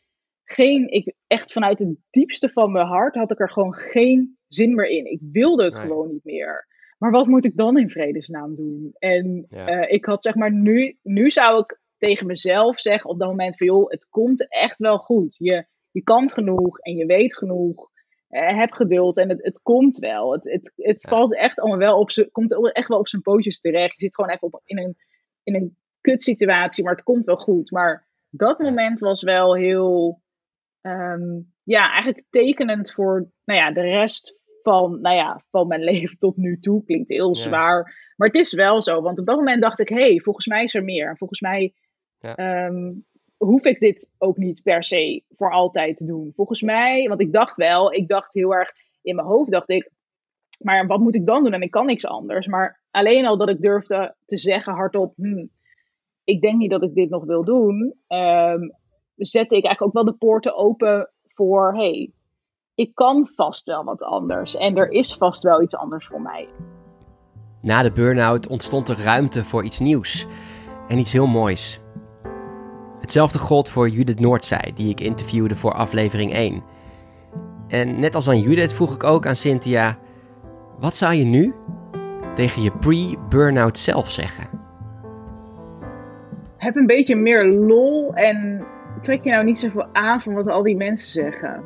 geen. 0.52 0.90
Ik, 0.90 1.14
echt 1.26 1.52
vanuit 1.52 1.78
het 1.78 1.96
diepste 2.10 2.48
van 2.48 2.72
mijn 2.72 2.86
hart 2.86 3.14
had 3.14 3.30
ik 3.30 3.40
er 3.40 3.50
gewoon 3.50 3.74
geen 3.74 4.36
zin 4.48 4.74
meer 4.74 4.88
in. 4.88 5.10
Ik 5.10 5.20
wilde 5.32 5.64
het 5.64 5.74
gewoon 5.74 6.08
niet 6.08 6.24
meer 6.24 6.66
maar 6.98 7.10
wat 7.10 7.26
moet 7.26 7.44
ik 7.44 7.56
dan 7.56 7.78
in 7.78 7.90
vredesnaam 7.90 8.54
doen? 8.54 8.94
En 8.98 9.46
eh, 9.48 9.92
ik 9.92 10.04
had 10.04 10.22
zeg 10.22 10.34
maar, 10.34 10.52
nu, 10.52 10.98
nu 11.02 11.30
zou 11.30 11.60
ik 11.60 11.80
tegen 11.98 12.26
mezelf 12.26 12.80
zeggen 12.80 13.10
op 13.10 13.18
dat 13.18 13.28
moment 13.28 13.56
van 13.56 13.66
joh, 13.66 13.90
het 13.90 14.08
komt 14.08 14.48
echt 14.48 14.78
wel 14.78 14.98
goed. 14.98 15.36
Je, 15.38 15.66
je 15.90 16.02
kan 16.02 16.30
genoeg 16.30 16.78
en 16.78 16.96
je 16.96 17.06
weet 17.06 17.36
genoeg. 17.36 17.90
Uh, 18.30 18.58
heb 18.58 18.72
geduld 18.72 19.18
en 19.18 19.28
het, 19.28 19.44
het 19.44 19.62
komt 19.62 19.96
wel. 19.96 20.32
Het, 20.32 20.44
het, 20.44 20.72
het 20.76 21.06
valt 21.08 21.36
echt 21.36 21.58
allemaal 21.58 21.78
wel 21.78 21.98
op 21.98 22.10
zijn, 22.10 22.30
komt 22.30 22.72
echt 22.72 22.88
wel 22.88 22.98
op 22.98 23.08
zijn 23.08 23.22
pootjes 23.22 23.60
terecht. 23.60 23.92
Je 23.92 24.00
zit 24.00 24.14
gewoon 24.14 24.30
even 24.30 24.46
op, 24.46 24.60
in 24.64 24.78
een, 24.78 24.96
in 25.42 25.54
een 25.54 25.76
kutsituatie, 26.00 26.84
maar 26.84 26.94
het 26.94 27.02
komt 27.02 27.24
wel 27.24 27.36
goed. 27.36 27.70
Maar 27.70 28.06
dat 28.30 28.58
moment 28.58 29.00
was 29.00 29.22
wel 29.22 29.54
heel, 29.54 30.20
um, 30.88 31.52
ja, 31.62 31.92
eigenlijk 31.92 32.24
tekenend 32.30 32.92
voor, 32.92 33.30
nou 33.44 33.60
ja, 33.60 33.72
de 33.72 33.80
rest 33.80 34.36
van, 34.62 35.00
nou 35.00 35.16
ja, 35.16 35.42
van 35.50 35.66
mijn 35.66 35.84
leven 35.90 36.18
tot 36.18 36.36
nu 36.36 36.58
toe. 36.58 36.84
Klinkt 36.84 37.08
heel 37.08 37.34
zwaar. 37.34 38.12
Maar 38.16 38.28
het 38.28 38.36
is 38.36 38.52
wel 38.52 38.82
zo. 38.82 39.02
Want 39.02 39.18
op 39.18 39.26
dat 39.26 39.36
moment 39.36 39.62
dacht 39.62 39.80
ik, 39.80 39.88
hé, 39.88 39.96
hey, 39.96 40.20
volgens 40.20 40.46
mij 40.46 40.64
is 40.64 40.74
er 40.74 40.84
meer. 40.84 41.16
Volgens 41.16 41.40
mij 41.40 41.74
ja. 42.18 42.34
Ehm, 42.34 42.92
hoef 43.36 43.64
ik 43.64 43.80
dit 43.80 44.14
ook 44.18 44.36
niet 44.36 44.62
per 44.62 44.84
se 44.84 45.22
voor 45.28 45.52
altijd 45.52 45.96
te 45.96 46.04
doen. 46.04 46.32
Volgens 46.34 46.62
mij, 46.62 47.08
want 47.08 47.20
ik 47.20 47.32
dacht 47.32 47.56
wel, 47.56 47.92
ik 47.92 48.08
dacht 48.08 48.32
heel 48.32 48.54
erg 48.54 48.72
in 49.02 49.14
mijn 49.14 49.26
hoofd, 49.26 49.50
dacht 49.50 49.70
ik, 49.70 49.90
maar 50.58 50.86
wat 50.86 51.00
moet 51.00 51.14
ik 51.14 51.26
dan 51.26 51.42
doen? 51.42 51.52
En 51.52 51.62
ik 51.62 51.70
kan 51.70 51.86
niks 51.86 52.06
anders. 52.06 52.46
Maar 52.46 52.80
alleen 52.90 53.26
al 53.26 53.36
dat 53.36 53.48
ik 53.48 53.60
durfde 53.60 54.14
te 54.24 54.38
zeggen 54.38 54.72
hardop, 54.72 55.14
hm, 55.16 55.46
ik 56.24 56.40
denk 56.40 56.58
niet 56.58 56.70
dat 56.70 56.82
ik 56.82 56.94
dit 56.94 57.10
nog 57.10 57.24
wil 57.24 57.44
doen, 57.44 57.94
um, 58.08 58.74
zette 59.18 59.56
ik 59.56 59.64
eigenlijk 59.64 59.82
ook 59.82 60.04
wel 60.04 60.12
de 60.12 60.18
poorten 60.18 60.56
open 60.56 61.10
voor, 61.34 61.74
hey, 61.74 62.12
ik 62.74 62.94
kan 62.94 63.28
vast 63.34 63.64
wel 63.64 63.84
wat 63.84 64.02
anders 64.02 64.56
en 64.56 64.76
er 64.76 64.90
is 64.90 65.14
vast 65.14 65.42
wel 65.42 65.62
iets 65.62 65.76
anders 65.76 66.06
voor 66.06 66.22
mij. 66.22 66.48
Na 67.62 67.82
de 67.82 67.92
burn-out 67.92 68.46
ontstond 68.46 68.88
er 68.88 68.98
ruimte 69.02 69.44
voor 69.44 69.64
iets 69.64 69.78
nieuws 69.78 70.26
en 70.88 70.98
iets 70.98 71.12
heel 71.12 71.26
moois. 71.26 71.80
Hetzelfde 73.00 73.38
gold 73.38 73.68
voor 73.68 73.88
Judith 73.88 74.20
Noordzij, 74.20 74.72
die 74.74 74.90
ik 74.90 75.00
interviewde 75.00 75.56
voor 75.56 75.72
aflevering 75.72 76.32
1. 76.32 76.62
En 77.68 78.00
net 78.00 78.14
als 78.14 78.28
aan 78.28 78.40
Judith 78.40 78.72
vroeg 78.72 78.94
ik 78.94 79.04
ook 79.04 79.26
aan 79.26 79.36
Cynthia: 79.36 79.98
wat 80.78 80.94
zou 80.94 81.14
je 81.14 81.24
nu 81.24 81.54
tegen 82.34 82.62
je 82.62 82.72
pre-burnout 82.72 83.78
zelf 83.78 84.10
zeggen? 84.10 84.48
Heb 86.56 86.76
een 86.76 86.86
beetje 86.86 87.16
meer 87.16 87.46
lol 87.46 88.14
en 88.14 88.66
trek 89.00 89.24
je 89.24 89.30
nou 89.30 89.44
niet 89.44 89.58
zoveel 89.58 89.86
aan 89.92 90.20
van 90.20 90.34
wat 90.34 90.48
al 90.48 90.62
die 90.62 90.76
mensen 90.76 91.10
zeggen. 91.10 91.64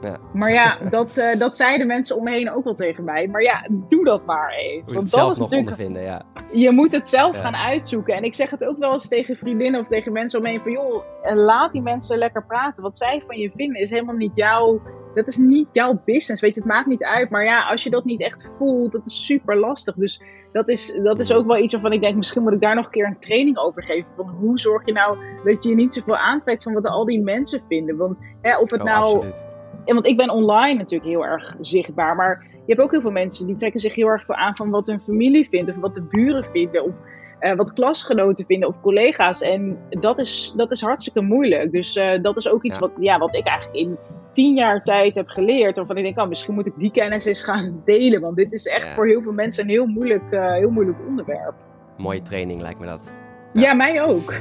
Ja. 0.00 0.16
Maar 0.32 0.52
ja, 0.52 0.78
dat, 0.90 1.16
uh, 1.16 1.34
dat 1.38 1.56
zeiden 1.56 1.86
mensen 1.86 2.16
om 2.16 2.24
me 2.24 2.30
heen 2.30 2.50
ook 2.50 2.64
wel 2.64 2.74
tegen 2.74 3.04
mij. 3.04 3.28
Maar 3.28 3.42
ja, 3.42 3.66
doe 3.88 4.04
dat 4.04 4.26
maar 4.26 4.52
eens. 4.52 4.92
Want 4.92 5.10
dat 5.10 5.32
is 5.32 5.38
natuurlijk. 5.38 6.00
Ja. 6.00 6.22
Je 6.52 6.70
moet 6.70 6.92
het 6.92 7.08
zelf 7.08 7.36
gaan 7.36 7.56
uitzoeken. 7.56 8.14
En 8.14 8.24
ik 8.24 8.34
zeg 8.34 8.50
het 8.50 8.64
ook 8.64 8.78
wel 8.78 8.92
eens 8.92 9.08
tegen 9.08 9.36
vriendinnen 9.36 9.80
of 9.80 9.86
tegen 9.88 10.12
mensen 10.12 10.38
om 10.38 10.44
me 10.44 10.50
heen: 10.50 10.60
van 10.60 10.72
joh, 10.72 11.04
eh, 11.22 11.36
laat 11.36 11.72
die 11.72 11.82
mensen 11.82 12.18
lekker 12.18 12.46
praten. 12.46 12.82
Wat 12.82 12.96
zij 12.96 13.22
van 13.26 13.38
je 13.38 13.50
vinden 13.56 13.82
is 13.82 13.90
helemaal 13.90 14.14
niet 14.14 14.36
jouw. 14.36 14.80
Dat 15.16 15.26
is 15.26 15.36
niet 15.36 15.68
jouw 15.72 16.02
business. 16.04 16.42
Weet 16.42 16.54
je, 16.54 16.60
het 16.60 16.70
maakt 16.70 16.86
niet 16.86 17.04
uit. 17.04 17.30
Maar 17.30 17.44
ja, 17.44 17.68
als 17.68 17.82
je 17.82 17.90
dat 17.90 18.04
niet 18.04 18.20
echt 18.20 18.50
voelt, 18.58 18.92
dat 18.92 19.06
is 19.06 19.24
super 19.26 19.56
lastig. 19.56 19.94
Dus 19.94 20.22
dat 20.52 20.68
is, 20.68 20.98
dat 21.02 21.18
is 21.18 21.32
ook 21.32 21.46
wel 21.46 21.58
iets 21.58 21.72
waarvan 21.72 21.92
ik 21.92 22.00
denk: 22.00 22.16
misschien 22.16 22.42
moet 22.42 22.52
ik 22.52 22.60
daar 22.60 22.74
nog 22.74 22.84
een 22.84 22.90
keer 22.90 23.06
een 23.06 23.18
training 23.18 23.58
over 23.58 23.82
geven. 23.82 24.10
Van 24.16 24.28
hoe 24.28 24.58
zorg 24.58 24.86
je 24.86 24.92
nou 24.92 25.18
dat 25.44 25.62
je 25.62 25.68
je 25.68 25.74
niet 25.74 25.92
zoveel 25.92 26.16
aantrekt 26.16 26.62
van 26.62 26.72
wat 26.72 26.86
al 26.86 27.04
die 27.04 27.22
mensen 27.22 27.62
vinden? 27.68 27.96
Want 27.96 28.20
hè, 28.42 28.58
of 28.58 28.70
het 28.70 28.80
oh, 28.80 28.86
nou. 28.86 29.04
Absoluut 29.04 29.54
en 29.86 29.94
want 29.94 30.06
ik 30.06 30.16
ben 30.16 30.30
online 30.30 30.74
natuurlijk 30.74 31.10
heel 31.10 31.24
erg 31.24 31.56
zichtbaar. 31.60 32.16
Maar 32.16 32.46
je 32.50 32.72
hebt 32.72 32.80
ook 32.80 32.90
heel 32.90 33.00
veel 33.00 33.10
mensen 33.10 33.46
die 33.46 33.56
trekken 33.56 33.80
zich 33.80 33.94
heel 33.94 34.08
erg 34.08 34.28
aan 34.28 34.56
van 34.56 34.70
wat 34.70 34.86
hun 34.86 35.00
familie 35.00 35.48
vindt. 35.48 35.70
Of 35.70 35.76
wat 35.76 35.94
de 35.94 36.02
buren 36.02 36.44
vinden. 36.44 36.84
Of 36.84 36.94
uh, 37.40 37.54
wat 37.54 37.72
klasgenoten 37.72 38.46
vinden 38.46 38.68
of 38.68 38.80
collega's. 38.80 39.40
En 39.40 39.78
dat 39.90 40.18
is, 40.18 40.52
dat 40.56 40.70
is 40.70 40.80
hartstikke 40.80 41.20
moeilijk. 41.20 41.72
Dus 41.72 41.96
uh, 41.96 42.22
dat 42.22 42.36
is 42.36 42.48
ook 42.48 42.62
iets 42.62 42.78
Wat, 42.78 42.90
ja, 42.98 43.18
wat 43.18 43.34
ik 43.34 43.46
eigenlijk 43.46 43.78
in 43.78 43.98
tien 44.36 44.54
jaar 44.54 44.82
tijd 44.82 45.14
heb 45.14 45.28
geleerd. 45.28 45.76
Waarvan 45.76 45.96
ik 45.96 46.02
denk, 46.02 46.18
oh, 46.18 46.28
misschien 46.28 46.54
moet 46.54 46.66
ik 46.66 46.72
die 46.76 46.90
kennis 46.90 47.24
eens 47.24 47.42
gaan 47.42 47.80
delen. 47.84 48.20
Want 48.20 48.36
dit 48.36 48.52
is 48.52 48.66
echt 48.66 48.92
voor 48.92 49.06
heel 49.06 49.22
veel 49.22 49.32
mensen 49.32 49.64
een 49.64 49.70
heel 49.70 49.86
moeilijk, 49.86 50.22
uh, 50.30 50.52
heel 50.52 50.70
moeilijk 50.70 50.98
onderwerp. 51.08 51.54
Mooie 51.96 52.22
training 52.22 52.60
lijkt 52.60 52.80
me 52.80 52.86
dat. 52.86 53.14
Ja, 53.52 53.60
ja 53.60 53.74
mij 53.74 54.02
ook. 54.02 54.34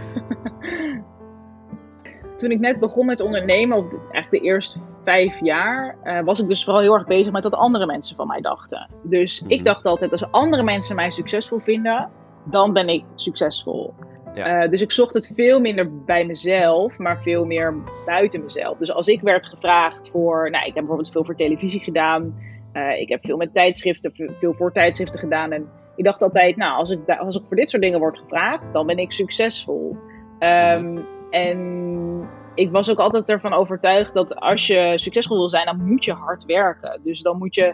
Toen 2.38 2.52
ik 2.52 2.60
net 2.60 2.80
begon 2.80 3.06
met 3.06 3.22
ondernemen, 3.22 3.78
of 3.78 3.90
eigenlijk 3.92 4.30
de 4.32 4.50
eerste 4.50 4.80
vijf 5.04 5.40
jaar, 5.40 5.96
uh, 6.04 6.22
was 6.22 6.40
ik 6.40 6.48
dus 6.48 6.64
vooral 6.64 6.82
heel 6.82 6.94
erg 6.94 7.08
bezig 7.08 7.32
met 7.32 7.44
wat 7.44 7.56
andere 7.56 7.86
mensen 7.86 8.16
van 8.16 8.28
mij 8.28 8.42
dachten. 8.42 8.90
Dus 9.04 9.44
ik 9.48 9.58
mhm. 9.58 9.66
dacht 9.66 9.86
altijd, 9.86 10.12
als 10.12 10.32
andere 10.32 10.64
mensen 10.64 10.96
mij 10.96 11.12
succesvol 11.12 11.60
vinden, 11.60 12.10
dan 12.44 12.74
ben 12.74 12.90
ik 12.90 13.04
succesvol. 13.16 13.94
Uh, 14.36 14.70
dus 14.70 14.82
ik 14.82 14.92
zocht 14.92 15.14
het 15.14 15.32
veel 15.36 15.60
minder 15.60 16.04
bij 16.04 16.26
mezelf, 16.26 16.98
maar 16.98 17.22
veel 17.22 17.46
meer 17.46 17.76
buiten 18.06 18.44
mezelf. 18.44 18.78
Dus 18.78 18.92
als 18.92 19.08
ik 19.08 19.22
werd 19.22 19.48
gevraagd 19.48 20.10
voor, 20.10 20.50
nou, 20.50 20.66
ik 20.66 20.74
heb 20.74 20.74
bijvoorbeeld 20.74 21.12
veel 21.12 21.26
voor 21.26 21.36
televisie 21.36 21.80
gedaan. 21.80 22.36
Uh, 22.74 23.00
ik 23.00 23.10
heb 23.10 23.26
veel 23.26 23.38
met 23.38 23.54
tijdschriften, 23.54 24.12
veel 24.40 24.54
voor 24.54 24.72
tijdschriften 24.72 25.20
gedaan. 25.20 25.52
En 25.52 25.68
ik 25.96 26.04
dacht 26.04 26.22
altijd, 26.22 26.56
nou, 26.56 26.78
als 26.78 26.90
ik, 26.90 27.10
als 27.10 27.36
ik 27.36 27.44
voor 27.48 27.56
dit 27.56 27.70
soort 27.70 27.82
dingen 27.82 28.00
word 28.00 28.18
gevraagd, 28.18 28.74
dan 28.74 28.86
ben 28.86 28.98
ik 28.98 29.12
succesvol. 29.12 29.98
Um, 30.40 31.06
en 31.30 32.30
ik 32.56 32.72
was 32.72 32.92
ook 32.92 33.00
altijd 33.00 33.30
ervan 33.30 33.54
overtuigd 33.54 34.14
dat 34.14 34.36
als 34.36 34.68
je 34.68 34.94
succesvol 34.96 35.38
wil 35.38 35.50
zijn, 35.50 35.66
dan 35.66 35.86
moet 35.86 36.06
je 36.06 36.14
hard 36.14 36.46
werken. 36.46 37.00
Dus 37.04 37.22
dan 37.22 37.38
moet 37.38 37.56
je 37.56 37.74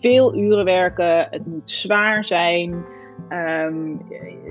veel 0.00 0.36
uren 0.36 0.64
werken. 0.64 1.26
Het 1.30 1.46
moet 1.46 1.70
zwaar 1.70 2.24
zijn. 2.24 2.84
Ehm, 3.28 3.96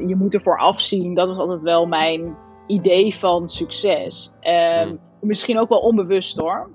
je 0.08 0.16
moet 0.16 0.34
ervoor 0.34 0.60
afzien. 0.60 1.14
Dat 1.14 1.28
was 1.28 1.38
altijd 1.38 1.64
wel 1.64 1.86
mijn 1.86 2.36
idee 2.68 3.16
van 3.16 3.48
succes. 3.48 4.32
Um, 4.84 5.00
misschien 5.20 5.60
ook 5.60 5.70
wel 5.70 5.80
onbewust 5.80 6.38
hoor. 6.38 6.70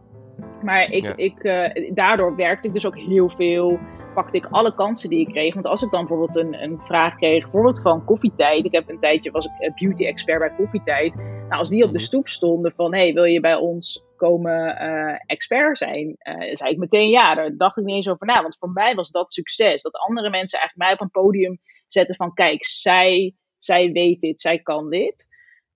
Maar 0.62 0.90
ik, 0.90 1.12
ik, 1.16 1.44
uh, 1.44 1.94
daardoor 1.94 2.36
werkte 2.36 2.68
ik 2.68 2.74
dus 2.74 2.86
ook 2.86 2.98
heel 2.98 3.28
veel. 3.28 3.78
Pakte 4.14 4.36
ik 4.36 4.46
alle 4.50 4.74
kansen 4.74 5.10
die 5.10 5.20
ik 5.20 5.28
kreeg. 5.28 5.54
Want 5.54 5.66
als 5.66 5.82
ik 5.82 5.90
dan 5.90 6.00
bijvoorbeeld 6.00 6.36
een, 6.36 6.62
een 6.62 6.80
vraag 6.84 7.16
kreeg, 7.16 7.42
bijvoorbeeld 7.42 7.80
van 7.80 8.04
koffietijd. 8.04 8.64
Ik 8.64 8.72
heb 8.72 8.88
een 8.88 9.00
tijdje 9.00 9.30
was 9.30 9.44
ik 9.44 9.74
beauty 9.74 10.04
expert 10.04 10.38
bij 10.38 10.54
koffietijd. 10.56 11.14
Nou, 11.48 11.60
als 11.60 11.70
die 11.70 11.84
op 11.84 11.90
de 11.90 11.96
mhm. 11.96 12.04
stoep 12.04 12.28
stonden 12.28 12.72
van 12.72 12.94
hey, 12.94 13.12
wil 13.12 13.24
je 13.24 13.40
bij 13.40 13.54
ons 13.54 14.04
komen 14.16 14.82
uh, 14.82 15.14
expert 15.26 15.78
zijn? 15.78 16.06
Uh, 16.06 16.54
zei 16.54 16.70
ik 16.70 16.78
meteen 16.78 17.08
ja, 17.08 17.34
daar 17.34 17.56
dacht 17.56 17.78
ik 17.78 17.84
niet 17.84 17.96
eens 17.96 18.08
over 18.08 18.26
na. 18.26 18.42
Want 18.42 18.56
voor 18.58 18.70
mij 18.70 18.94
was 18.94 19.10
dat 19.10 19.32
succes. 19.32 19.82
Dat 19.82 19.96
andere 19.96 20.30
mensen 20.30 20.58
eigenlijk 20.58 20.88
mij 20.88 20.92
op 20.92 21.00
een 21.00 21.22
podium 21.22 21.58
zetten 21.88 22.14
van 22.14 22.34
kijk, 22.34 22.64
zij, 22.64 23.34
zij 23.58 23.92
weet 23.92 24.20
dit, 24.20 24.40
zij 24.40 24.58
kan 24.58 24.90
dit. 24.90 25.26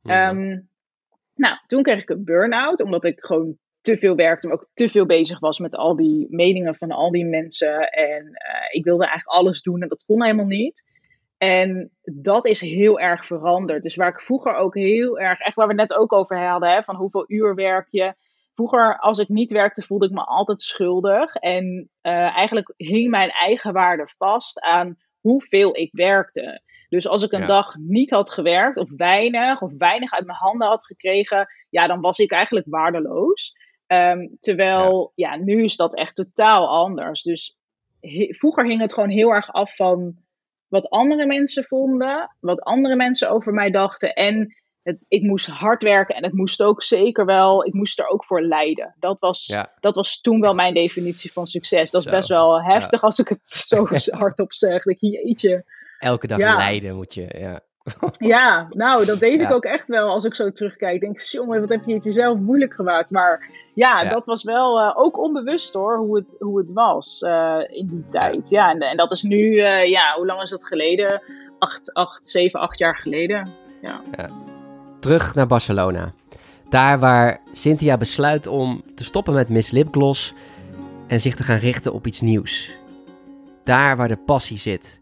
Um, 0.02 0.68
nou, 1.34 1.56
toen 1.66 1.82
kreeg 1.82 2.02
ik 2.02 2.10
een 2.10 2.24
burn-out, 2.24 2.82
omdat 2.82 3.04
ik 3.04 3.24
gewoon 3.24 3.58
te 3.80 3.96
veel 3.96 4.14
werkte, 4.14 4.46
maar 4.46 4.56
ook 4.56 4.68
te 4.74 4.88
veel 4.88 5.06
bezig 5.06 5.38
was 5.38 5.58
met 5.58 5.76
al 5.76 5.96
die 5.96 6.26
meningen 6.30 6.74
van 6.74 6.90
al 6.90 7.10
die 7.10 7.24
mensen. 7.24 7.90
En 7.90 8.24
uh, 8.24 8.66
ik 8.70 8.84
wilde 8.84 9.04
eigenlijk 9.06 9.38
alles 9.38 9.62
doen 9.62 9.82
en 9.82 9.88
dat 9.88 10.04
kon 10.04 10.22
helemaal 10.22 10.46
niet. 10.46 10.88
En 11.38 11.90
dat 12.02 12.46
is 12.46 12.60
heel 12.60 13.00
erg 13.00 13.26
veranderd. 13.26 13.82
Dus 13.82 13.96
waar 13.96 14.08
ik 14.08 14.20
vroeger 14.20 14.54
ook 14.54 14.74
heel 14.74 15.18
erg, 15.18 15.40
echt 15.40 15.54
waar 15.54 15.68
we 15.68 15.74
net 15.74 15.94
ook 15.94 16.12
over 16.12 16.48
hadden, 16.48 16.70
hè, 16.70 16.82
van 16.82 16.96
hoeveel 16.96 17.24
uur 17.26 17.54
werk 17.54 17.88
je. 17.90 18.14
Vroeger, 18.54 18.98
als 18.98 19.18
ik 19.18 19.28
niet 19.28 19.50
werkte, 19.50 19.82
voelde 19.82 20.06
ik 20.06 20.12
me 20.12 20.24
altijd 20.24 20.60
schuldig. 20.60 21.34
En 21.34 21.90
uh, 22.02 22.36
eigenlijk 22.36 22.72
hing 22.76 23.10
mijn 23.10 23.30
eigen 23.30 23.72
waarde 23.72 24.08
vast 24.18 24.60
aan 24.60 24.96
hoeveel 25.20 25.76
ik 25.76 25.88
werkte. 25.92 26.62
Dus 26.88 27.08
als 27.08 27.22
ik 27.22 27.32
een 27.32 27.46
dag 27.46 27.74
niet 27.76 28.10
had 28.10 28.30
gewerkt, 28.30 28.76
of 28.76 28.88
weinig, 28.96 29.62
of 29.62 29.72
weinig 29.78 30.12
uit 30.12 30.26
mijn 30.26 30.38
handen 30.38 30.68
had 30.68 30.86
gekregen, 30.86 31.46
ja, 31.68 31.86
dan 31.86 32.00
was 32.00 32.18
ik 32.18 32.30
eigenlijk 32.30 32.66
waardeloos. 32.68 33.52
Um, 33.86 34.36
terwijl, 34.38 35.12
ja. 35.14 35.36
nu 35.36 35.64
is 35.64 35.76
dat 35.76 35.96
echt 35.96 36.14
totaal 36.14 36.68
anders. 36.68 37.22
Dus 37.22 37.56
vroeger 38.28 38.66
hing 38.66 38.80
het 38.80 38.92
gewoon 38.92 39.08
heel 39.08 39.30
erg 39.30 39.52
af 39.52 39.76
van 39.76 40.16
wat 40.68 40.88
andere 40.88 41.26
mensen 41.26 41.64
vonden, 41.64 42.36
wat 42.40 42.60
andere 42.60 42.96
mensen 42.96 43.30
over 43.30 43.52
mij 43.52 43.70
dachten. 43.70 44.14
En 44.14 44.54
het, 44.82 44.98
ik 45.08 45.22
moest 45.22 45.46
hard 45.46 45.82
werken 45.82 46.14
en 46.14 46.24
het 46.24 46.32
moest 46.32 46.62
ook 46.62 46.82
zeker 46.82 47.26
wel, 47.26 47.66
ik 47.66 47.72
moest 47.72 47.98
er 47.98 48.08
ook 48.08 48.24
voor 48.24 48.42
lijden. 48.42 48.94
Dat 48.98 49.16
was, 49.20 49.54
dat 49.80 49.94
was 49.94 50.20
toen 50.20 50.40
wel 50.40 50.54
mijn 50.54 50.74
definitie 50.74 51.32
van 51.32 51.46
succes. 51.46 51.90
Dat 51.90 52.04
is 52.04 52.10
best 52.10 52.28
wel 52.28 52.62
heftig 52.62 53.02
als 53.02 53.18
ik 53.18 53.28
het 53.28 53.48
zo 53.70 53.86
hardop 54.18 54.52
zeg. 54.52 54.82
Dat 54.82 54.94
ik, 54.94 55.00
jeetje. 55.00 55.64
Elke 55.98 56.26
dag 56.26 56.38
lijden 56.38 56.96
moet 56.96 57.14
je, 57.14 57.34
ja. 57.38 57.60
Ja, 58.18 58.66
nou, 58.70 59.04
dat 59.04 59.18
deed 59.18 59.40
ik 59.40 59.52
ook 59.52 59.64
echt 59.64 59.88
wel 59.88 60.08
als 60.08 60.24
ik 60.24 60.34
zo 60.34 60.50
terugkijk. 60.50 61.00
Denk, 61.00 61.20
jongen, 61.20 61.60
wat 61.60 61.68
heb 61.68 61.84
je 61.84 61.94
het 61.94 62.04
jezelf 62.04 62.38
moeilijk 62.38 62.74
gemaakt. 62.74 63.10
Maar 63.10 63.48
ja, 63.74 64.04
dat 64.04 64.26
was 64.26 64.44
wel 64.44 64.80
uh, 64.80 64.92
ook 64.94 65.18
onbewust 65.18 65.74
hoor, 65.74 65.96
hoe 65.96 66.16
het, 66.16 66.36
hoe 66.38 66.58
het 66.58 66.72
was 66.72 67.20
uh, 67.20 67.58
in 67.68 67.86
die 67.86 68.08
tijd. 68.08 68.48
Ja, 68.48 68.70
en, 68.70 68.80
en 68.80 68.96
dat 68.96 69.12
is 69.12 69.22
nu, 69.22 69.52
uh, 69.52 69.86
ja, 69.86 70.14
hoe 70.16 70.26
lang 70.26 70.42
is 70.42 70.50
dat 70.50 70.66
geleden? 70.66 71.22
Acht, 71.58 71.92
acht, 71.92 72.28
zeven, 72.28 72.60
acht 72.60 72.78
jaar 72.78 72.96
geleden. 72.96 73.52
Ja. 73.82 74.02
Terug 75.00 75.34
naar 75.34 75.46
Barcelona. 75.46 76.12
Daar 76.68 76.98
waar 76.98 77.40
Cynthia 77.52 77.96
besluit 77.96 78.46
om 78.46 78.82
te 78.94 79.04
stoppen 79.04 79.34
met 79.34 79.48
Miss 79.48 79.70
Lipgloss 79.70 80.34
en 81.06 81.20
zich 81.20 81.36
te 81.36 81.42
gaan 81.42 81.58
richten 81.58 81.92
op 81.92 82.06
iets 82.06 82.20
nieuws. 82.20 82.78
Daar 83.64 83.96
waar 83.96 84.08
de 84.08 84.16
passie 84.16 84.58
zit 84.58 85.00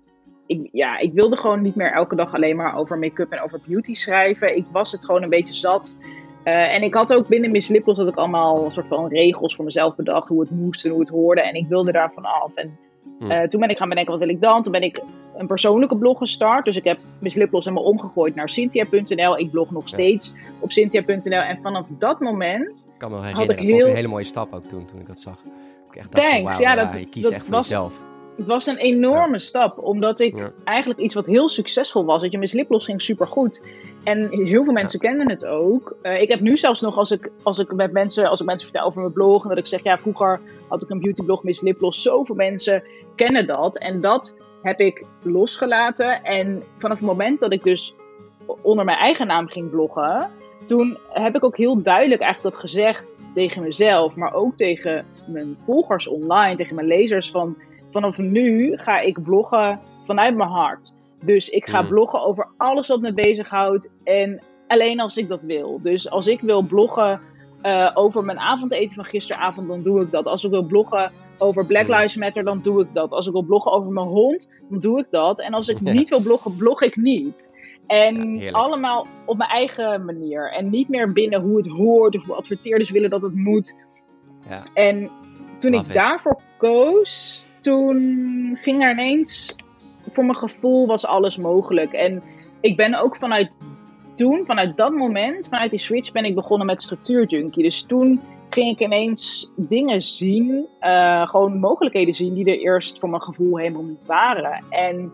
ik, 0.49 0.69
ja, 0.73 0.99
ik 0.99 1.13
wilde 1.13 1.37
gewoon 1.37 1.63
niet 1.63 1.75
meer 1.75 1.93
elke 1.93 2.17
dag 2.17 2.35
alleen 2.35 2.57
maar 2.57 2.77
over 2.77 2.99
make-up 2.99 3.33
en 3.33 3.41
over 3.41 3.61
beauty 3.67 3.95
schrijven. 3.95 4.57
Ik 4.57 4.65
was 4.73 4.93
het 4.93 5.05
gewoon 5.05 5.23
een 5.23 5.29
beetje 5.29 5.55
zat. 5.55 5.99
Uh, 6.45 6.75
en 6.75 6.83
ik 6.83 6.95
had 6.95 7.15
ook 7.15 7.29
binnen 7.29 7.51
Miss 7.51 7.69
Lippels 7.69 7.97
dat 7.97 8.09
ik 8.09 8.17
allemaal 8.17 8.65
een 8.65 8.71
soort 8.71 8.89
van 8.89 9.09
regels 9.09 9.55
voor 9.55 9.65
mezelf 9.65 9.97
bedacht. 9.97 10.29
Hoe 10.29 10.41
het 10.41 10.51
moest 10.51 10.85
en 10.85 10.91
hoe 10.91 11.01
het 11.01 11.09
hoorde. 11.09 11.41
En 11.41 11.55
ik 11.55 11.67
wilde 11.69 11.93
daarvan 11.93 12.25
af. 12.25 12.55
En 12.55 12.79
uh, 13.19 13.43
toen 13.43 13.61
ben 13.61 13.69
ik 13.69 13.77
gaan 13.77 13.89
bedenken, 13.89 14.13
wat 14.13 14.23
wil 14.23 14.35
ik 14.35 14.41
dan? 14.41 14.63
Toen 14.63 14.73
ben 14.73 14.83
ik 14.83 15.03
een 15.39 15.47
persoonlijke 15.47 15.97
blog 15.97 16.19
gestart. 16.19 16.65
Dus 16.65 16.77
ik 16.77 16.85
heb 16.85 16.99
Miss 17.19 17.37
Lipgloss 17.37 17.67
helemaal 17.67 17.89
omgegooid 17.89 18.35
naar 18.35 18.51
Cynthia.nl. 18.51 19.39
Ik 19.39 19.51
blog 19.51 19.71
nog 19.71 19.89
steeds 19.89 20.35
op 20.59 20.73
Cynthia.nl. 20.73 21.41
En 21.41 21.59
vanaf 21.63 21.87
dat 21.89 22.21
moment 22.21 22.87
ik 22.93 22.99
kan 22.99 23.11
me 23.11 23.17
had 23.17 23.51
ik 23.51 23.59
heel... 23.59 23.87
een 23.87 23.95
hele 23.95 24.09
mooie 24.09 24.25
stap 24.25 24.55
ook 24.55 24.65
toen, 24.65 24.85
toen 24.85 25.01
ik 25.01 25.07
dat 25.07 25.21
zag. 25.21 25.43
Ik 25.91 25.97
echt 25.97 26.13
dacht 26.13 26.31
Thanks. 26.31 26.59
Ja, 26.59 26.75
dat, 26.75 26.99
je 26.99 27.09
kiest 27.09 27.31
echt 27.31 27.45
voor 27.45 27.55
was... 27.55 27.69
jezelf 27.69 28.03
het 28.39 28.47
was 28.47 28.67
een 28.67 28.77
enorme 28.77 29.39
stap, 29.39 29.79
omdat 29.79 30.21
ik 30.21 30.53
eigenlijk 30.65 31.01
iets 31.01 31.15
wat 31.15 31.27
heel 31.27 31.49
succesvol 31.49 32.05
was. 32.05 32.23
Dat 32.23 32.31
je, 32.31 32.39
Miss 32.39 32.53
Liplos 32.53 32.85
ging 32.85 33.03
supergoed. 33.03 33.63
En 34.05 34.29
heel 34.31 34.65
veel 34.65 34.73
mensen 34.73 35.01
kennen 35.01 35.31
het 35.31 35.47
ook. 35.47 35.97
Uh, 36.03 36.21
ik 36.21 36.29
heb 36.29 36.41
nu 36.41 36.57
zelfs 36.57 36.81
nog, 36.81 36.97
als 36.97 37.11
ik, 37.11 37.31
als 37.43 37.59
ik 37.59 37.73
met 37.73 37.93
mensen, 37.93 38.29
als 38.29 38.41
ik 38.41 38.47
mensen 38.47 38.69
vertel 38.69 38.87
over 38.87 39.01
mijn 39.01 39.13
blog, 39.13 39.43
en 39.43 39.49
dat 39.49 39.59
ik 39.59 39.67
zeg, 39.67 39.83
ja, 39.83 39.99
vroeger 39.99 40.41
had 40.69 40.83
ik 40.83 40.91
een 40.91 41.01
beautyblog, 41.01 41.43
Miss 41.43 41.61
Liplos. 41.61 42.03
Zoveel 42.03 42.35
mensen 42.35 42.83
kennen 43.15 43.47
dat. 43.47 43.79
En 43.79 44.01
dat 44.01 44.35
heb 44.63 44.81
ik 44.81 45.05
losgelaten. 45.23 46.23
En 46.23 46.63
vanaf 46.79 46.99
het 46.99 47.07
moment 47.07 47.41
dat 47.41 47.53
ik 47.53 47.63
dus 47.63 47.95
onder 48.63 48.85
mijn 48.85 48.99
eigen 48.99 49.27
naam 49.27 49.49
ging 49.49 49.71
bloggen, 49.71 50.31
toen 50.67 50.99
heb 51.09 51.37
ik 51.37 51.45
ook 51.45 51.57
heel 51.57 51.83
duidelijk 51.83 52.21
eigenlijk 52.21 52.55
dat 52.55 52.65
gezegd 52.65 53.17
tegen 53.35 53.63
mezelf, 53.63 54.15
maar 54.15 54.35
ook 54.35 54.57
tegen 54.57 55.07
mijn 55.27 55.57
volgers 55.65 56.09
online, 56.09 56.55
tegen 56.55 56.75
mijn 56.75 56.87
lezers 56.87 57.31
van 57.31 57.57
vanaf 57.91 58.19
nu 58.19 58.77
ga 58.77 59.01
ik 59.01 59.23
bloggen 59.23 59.81
vanuit 60.07 60.37
mijn 60.37 60.51
hart. 60.51 60.93
Dus 61.25 61.49
ik 61.49 61.69
ga 61.69 61.83
mm. 61.83 61.89
bloggen 61.89 62.23
over 62.23 62.49
alles 62.57 62.89
wat 62.89 63.01
me 63.01 63.13
bezighoudt. 63.13 63.91
En 64.05 64.43
alleen 64.67 65.01
als 65.01 65.17
ik 65.17 65.29
dat 65.29 65.45
wil. 65.45 65.81
Dus 65.83 66.11
als 66.11 66.27
ik 66.27 66.41
wil 66.41 66.63
bloggen 66.63 67.21
uh, 67.63 67.91
over 67.95 68.25
mijn 68.25 68.39
avondeten 68.39 68.95
van 68.95 69.05
gisteravond, 69.05 69.69
dan 69.69 69.83
doe 69.83 70.03
ik 70.03 70.11
dat. 70.11 70.27
Als 70.27 70.45
ik 70.45 70.51
wil 70.51 70.63
bloggen 70.63 71.13
over 71.39 71.67
Black 71.67 71.87
mm. 71.87 71.95
Lives 71.95 72.17
Matter, 72.17 72.45
dan 72.45 72.63
doe 72.63 72.83
ik 72.83 72.89
dat. 72.93 73.11
Als 73.11 73.27
ik 73.27 73.33
wil 73.33 73.43
bloggen 73.43 73.73
over 73.73 73.93
mijn 73.93 74.07
hond, 74.07 74.49
dan 74.69 74.81
doe 74.81 74.99
ik 74.99 75.07
dat. 75.11 75.41
En 75.41 75.55
als 75.55 75.69
ik 75.69 75.81
niet 75.81 76.09
wil 76.09 76.23
bloggen, 76.23 76.57
blog 76.57 76.83
ik 76.83 76.97
niet. 76.97 77.51
En 77.87 78.39
allemaal 78.53 79.07
op 79.25 79.37
mijn 79.37 79.51
eigen 79.51 80.05
manier. 80.05 80.53
En 80.53 80.71
niet 80.71 80.89
meer 80.89 81.13
binnen 81.13 81.41
hoe 81.41 81.57
het 81.57 81.67
hoort 81.67 82.17
of 82.17 82.27
hoe 82.27 82.35
adverteerders 82.35 82.91
willen 82.91 83.11
dat 83.11 83.23
het 83.23 83.35
moet. 83.35 83.75
Ja. 84.49 84.63
En 84.75 85.11
toen 85.59 85.75
ik 85.75 85.93
daarvoor 85.93 86.41
koos, 86.57 87.45
toen 87.61 88.59
ging 88.63 88.83
er 88.83 88.91
ineens, 88.91 89.57
voor 90.13 90.25
mijn 90.25 90.37
gevoel 90.37 90.87
was 90.87 91.07
alles 91.07 91.37
mogelijk. 91.37 91.93
En 91.93 92.23
ik 92.61 92.77
ben 92.77 92.95
ook 92.95 93.17
vanuit 93.17 93.59
toen, 94.15 94.45
vanuit 94.47 94.77
dat 94.77 94.93
moment, 94.93 95.49
vanuit 95.49 95.71
die 95.71 95.79
switch, 95.79 96.13
ben 96.13 96.25
ik 96.25 96.35
begonnen 96.35 96.67
met 96.67 96.83
structuurjunkie. 96.83 97.63
Dus 97.63 97.83
toen 97.83 98.21
ging 98.59 98.71
ik 98.71 98.81
ineens 98.81 99.53
dingen 99.57 100.03
zien, 100.03 100.67
uh, 100.81 101.29
gewoon 101.29 101.59
mogelijkheden 101.59 102.15
zien 102.15 102.35
die 102.35 102.45
er 102.45 102.59
eerst 102.59 102.99
voor 102.99 103.09
mijn 103.09 103.23
gevoel 103.23 103.59
helemaal 103.59 103.83
niet 103.83 104.07
waren. 104.07 104.65
En 104.71 105.13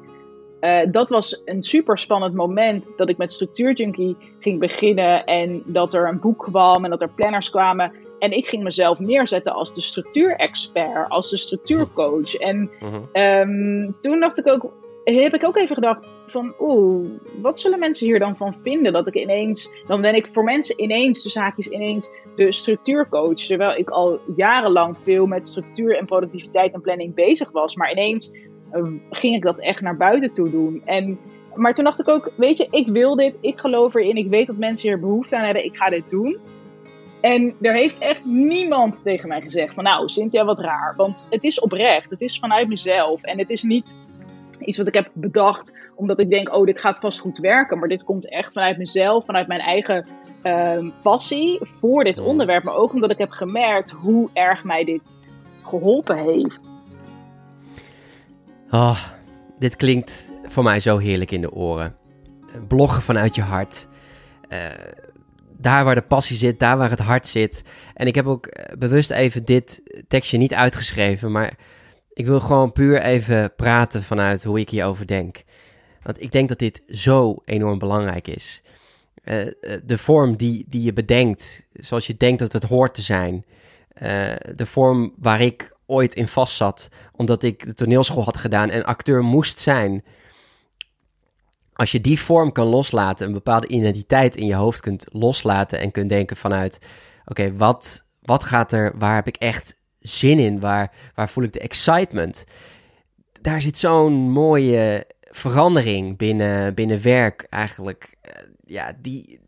uh, 0.61 0.81
dat 0.93 1.09
was 1.09 1.43
een 1.45 1.63
super 1.63 1.99
spannend 1.99 2.35
moment 2.35 2.93
dat 2.97 3.09
ik 3.09 3.17
met 3.17 3.33
Structuurjunkie 3.33 4.17
ging 4.41 4.59
beginnen 4.59 5.25
en 5.25 5.63
dat 5.67 5.95
er 5.95 6.09
een 6.09 6.21
boek 6.21 6.39
kwam 6.39 6.85
en 6.85 6.91
dat 6.91 7.03
er 7.03 7.15
planners 7.15 7.51
kwamen. 7.51 7.93
En 8.19 8.31
ik 8.31 8.47
ging 8.47 8.63
mezelf 8.63 8.99
neerzetten 8.99 9.53
als 9.53 9.75
de 9.75 9.81
structuurexpert, 9.81 11.09
als 11.09 11.31
de 11.31 11.37
structuurcoach. 11.37 12.35
En 12.35 12.71
um, 13.13 13.97
toen 14.01 14.21
dacht 14.21 14.39
ik 14.39 14.47
ook, 14.47 14.73
heb 15.05 15.35
ik 15.35 15.47
ook 15.47 15.57
even 15.57 15.75
gedacht 15.75 16.07
van, 16.27 16.55
oeh, 16.61 17.07
wat 17.41 17.61
zullen 17.61 17.79
mensen 17.79 18.07
hier 18.07 18.19
dan 18.19 18.37
van 18.37 18.55
vinden? 18.63 18.93
Dat 18.93 19.07
ik 19.07 19.15
ineens, 19.15 19.71
dan 19.87 20.01
ben 20.01 20.15
ik 20.15 20.27
voor 20.27 20.45
mensen 20.45 20.83
ineens, 20.83 21.23
de 21.23 21.29
zaakjes 21.29 21.69
ineens, 21.69 22.11
de 22.37 22.53
structuurcoach. 22.53 23.35
Terwijl 23.35 23.79
ik 23.79 23.91
al 23.91 24.19
jarenlang 24.37 24.97
veel 25.03 25.27
met 25.27 25.47
structuur 25.47 25.99
en 25.99 26.07
productiviteit 26.07 26.75
en 26.75 26.81
planning 26.81 27.15
bezig 27.15 27.51
was. 27.51 27.77
Maar 27.77 27.91
ineens 27.91 28.33
uh, 28.73 28.93
ging 29.11 29.35
ik 29.35 29.43
dat 29.43 29.61
echt 29.61 29.81
naar 29.81 29.97
buiten 29.97 30.33
toe 30.33 30.51
doen. 30.51 30.83
En, 30.85 31.19
maar 31.55 31.75
toen 31.75 31.85
dacht 31.85 32.01
ik 32.01 32.09
ook, 32.09 32.31
weet 32.37 32.59
je, 32.59 32.67
ik 32.71 32.89
wil 32.89 33.17
dit, 33.17 33.39
ik 33.41 33.59
geloof 33.59 33.95
erin, 33.95 34.17
ik 34.17 34.29
weet 34.29 34.47
dat 34.47 34.57
mensen 34.57 34.89
hier 34.89 35.01
behoefte 35.01 35.37
aan 35.37 35.45
hebben, 35.45 35.65
ik 35.65 35.77
ga 35.77 35.91
dit 35.91 36.11
doen. 36.11 36.39
En 37.21 37.55
er 37.61 37.75
heeft 37.75 37.99
echt 37.99 38.25
niemand 38.25 39.01
tegen 39.05 39.29
mij 39.29 39.41
gezegd 39.41 39.75
van 39.75 39.85
nou, 39.85 40.09
Cynthia, 40.09 40.45
wat 40.45 40.61
raar. 40.61 40.95
Want 40.97 41.27
het 41.31 41.45
is 41.45 41.61
oprecht, 41.61 42.11
het 42.11 42.21
is 42.21 42.39
vanuit 42.39 42.69
mezelf. 42.69 43.23
En 43.23 43.39
het 43.39 43.51
is 43.51 43.63
niet 43.63 43.95
iets 44.65 44.79
wat 44.79 44.87
ik 44.87 44.95
heb 44.95 45.11
bedacht 45.13 45.75
omdat 45.95 46.19
ik 46.19 46.31
denk, 46.31 46.55
oh, 46.55 46.67
dit 46.67 46.81
gaat 46.81 46.99
vast 46.99 47.21
goed 47.21 47.39
werken. 47.39 47.79
Maar 47.79 47.89
dit 47.89 48.05
komt 48.05 48.31
echt 48.31 48.53
vanuit 48.53 48.79
mezelf, 48.79 49.25
vanuit 49.25 49.47
mijn 49.47 49.61
eigen 49.61 50.07
uh, 50.43 50.91
passie 51.03 51.61
voor 51.81 52.05
dit 52.05 52.19
onderwerp. 52.19 52.65
Maar 52.65 52.75
ook 52.75 52.93
omdat 52.93 53.11
ik 53.11 53.19
heb 53.19 53.31
gemerkt 53.31 53.91
hoe 53.91 54.31
erg 54.33 54.65
mij 54.65 54.85
dit 54.85 55.17
geholpen 55.63 56.19
heeft. 56.19 56.61
Oh, 58.71 59.01
dit 59.59 59.77
klinkt 59.77 60.33
voor 60.45 60.63
mij 60.63 60.81
zo 60.81 60.99
heerlijk 60.99 61.31
in 61.31 61.41
de 61.41 61.53
oren. 61.53 61.97
Bloggen 62.69 63.03
vanuit 63.03 63.35
je 63.35 63.43
hart. 63.43 63.89
Uh, 64.49 64.59
daar 65.59 65.85
waar 65.85 65.95
de 65.95 66.03
passie 66.03 66.37
zit, 66.37 66.59
daar 66.59 66.77
waar 66.77 66.91
het 66.91 66.99
hart 66.99 67.27
zit. 67.27 67.63
En 67.95 68.07
ik 68.07 68.15
heb 68.15 68.27
ook 68.27 68.47
eh, 68.47 68.77
bewust 68.77 69.11
even 69.11 69.45
dit 69.45 69.83
tekstje 70.09 70.39
niet 70.39 70.55
uitgeschreven, 70.55 71.33
maar 71.33 71.53
ik 72.15 72.27
wil 72.27 72.41
gewoon 72.41 72.73
puur 72.73 73.03
even 73.03 73.55
praten 73.57 74.03
vanuit 74.03 74.45
hoe 74.45 74.61
ik 74.61 74.71
hierover 74.71 75.07
denk. 75.07 75.43
Want 76.03 76.23
ik 76.23 76.33
denk 76.33 76.49
dat 76.49 76.59
dit 76.59 76.83
zo 76.89 77.43
enorm 77.45 77.79
belangrijk 77.79 78.29
is. 78.29 78.63
de 79.85 79.99
vorm 79.99 80.37
die, 80.37 80.65
die 80.69 80.83
je 80.83 80.93
bedenkt, 80.93 81.67
zoals 81.73 82.07
je 82.07 82.17
denkt 82.17 82.39
dat 82.39 82.53
het 82.53 82.63
hoort 82.63 82.95
te 82.95 83.03
zijn. 83.03 83.45
de 84.55 84.67
vorm 84.67 85.15
waar 85.17 85.41
ik 85.41 85.77
ooit 85.87 86.15
in 86.15 86.29
vast 86.29 86.57
zat, 86.57 86.89
omdat 87.13 87.43
ik 87.43 87.67
de 87.67 87.75
toneelschool 87.75 88.25
had 88.25 88.37
gedaan 88.37 88.71
en 88.71 88.85
acteur 88.85 89.23
moest 89.23 89.61
zijn. 89.61 90.05
Als 91.73 91.93
je 91.93 92.01
die 92.01 92.21
vorm 92.21 92.53
kan 92.53 92.67
loslaten, 92.67 93.27
een 93.27 93.33
bepaalde 93.33 93.69
identiteit 93.69 94.37
in 94.37 94.47
je 94.47 94.55
hoofd 94.55 94.81
kunt 94.81 95.07
loslaten 95.09 95.79
en 95.79 95.91
kunt 95.91 96.09
denken 96.09 96.37
vanuit, 96.37 96.79
oké, 97.25 97.57
wat, 97.57 98.07
wat 98.23 98.45
gaat 98.45 98.73
er, 98.73 98.95
waar 98.99 99.15
heb 99.15 99.27
ik 99.27 99.37
echt 99.37 99.77
zin 100.05 100.39
in, 100.39 100.61
waar, 100.61 100.93
waar 101.15 101.29
voel 101.29 101.45
ik 101.45 101.53
de 101.53 101.61
excitement? 101.61 102.45
Daar 103.41 103.61
zit 103.61 103.79
zo'n 103.79 104.13
mooie 104.13 105.07
verandering 105.21 106.17
binnen, 106.17 106.75
binnen 106.75 107.03
werk 107.03 107.47
eigenlijk, 107.51 108.15
eh, 108.21 108.33
ja, 108.67 108.93
die, 109.01 109.41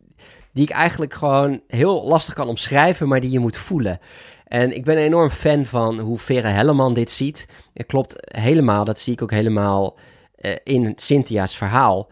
die 0.51 0.63
ik 0.63 0.69
eigenlijk 0.69 1.13
gewoon 1.13 1.61
heel 1.67 2.07
lastig 2.07 2.33
kan 2.33 2.47
omschrijven, 2.47 3.07
maar 3.07 3.19
die 3.19 3.31
je 3.31 3.39
moet 3.39 3.57
voelen. 3.57 3.99
En 4.47 4.75
ik 4.75 4.83
ben 4.83 4.97
een 4.97 5.03
enorm 5.03 5.29
fan 5.29 5.65
van 5.65 5.99
hoe 5.99 6.17
Vera 6.17 6.49
Helleman 6.49 6.93
dit 6.93 7.11
ziet. 7.11 7.47
Het 7.73 7.85
klopt 7.85 8.13
helemaal, 8.17 8.85
dat 8.85 8.99
zie 8.99 9.13
ik 9.13 9.21
ook 9.21 9.31
helemaal 9.31 9.97
uh, 10.39 10.51
in 10.63 10.93
Cynthia's 10.95 11.57
verhaal. 11.57 12.09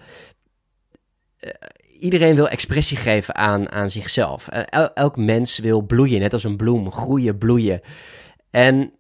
Uh, 1.39 1.51
iedereen 1.99 2.35
wil 2.35 2.47
expressie 2.47 2.97
geven 2.97 3.35
aan, 3.35 3.71
aan 3.71 3.89
zichzelf. 3.89 4.47
Elk 4.93 5.17
mens 5.17 5.59
wil 5.59 5.81
bloeien, 5.81 6.19
net 6.19 6.33
als 6.33 6.43
een 6.43 6.57
bloem, 6.57 6.91
groeien, 6.91 7.37
bloeien. 7.37 7.81
En 8.55 8.91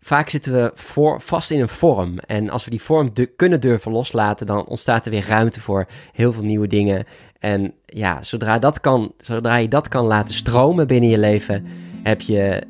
vaak 0.00 0.28
zitten 0.28 0.52
we 0.52 0.70
voor, 0.74 1.20
vast 1.20 1.50
in 1.50 1.60
een 1.60 1.68
vorm. 1.68 2.18
En 2.18 2.50
als 2.50 2.64
we 2.64 2.70
die 2.70 2.82
vorm 2.82 3.12
kunnen 3.36 3.60
durven 3.60 3.92
loslaten, 3.92 4.46
dan 4.46 4.66
ontstaat 4.66 5.04
er 5.04 5.10
weer 5.10 5.26
ruimte 5.26 5.60
voor 5.60 5.86
heel 6.12 6.32
veel 6.32 6.42
nieuwe 6.42 6.66
dingen. 6.66 7.04
En 7.38 7.74
ja, 7.86 8.22
zodra, 8.22 8.58
dat 8.58 8.80
kan, 8.80 9.12
zodra 9.18 9.56
je 9.56 9.68
dat 9.68 9.88
kan 9.88 10.06
laten 10.06 10.34
stromen 10.34 10.86
binnen 10.86 11.10
je 11.10 11.18
leven 11.18 11.66
heb 12.02 12.20
je, 12.20 12.62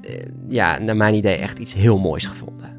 eh, 0.00 0.14
ja, 0.48 0.78
naar 0.78 0.96
mijn 0.96 1.14
idee, 1.14 1.36
echt 1.36 1.58
iets 1.58 1.74
heel 1.74 1.98
moois 1.98 2.26
gevonden. 2.26 2.76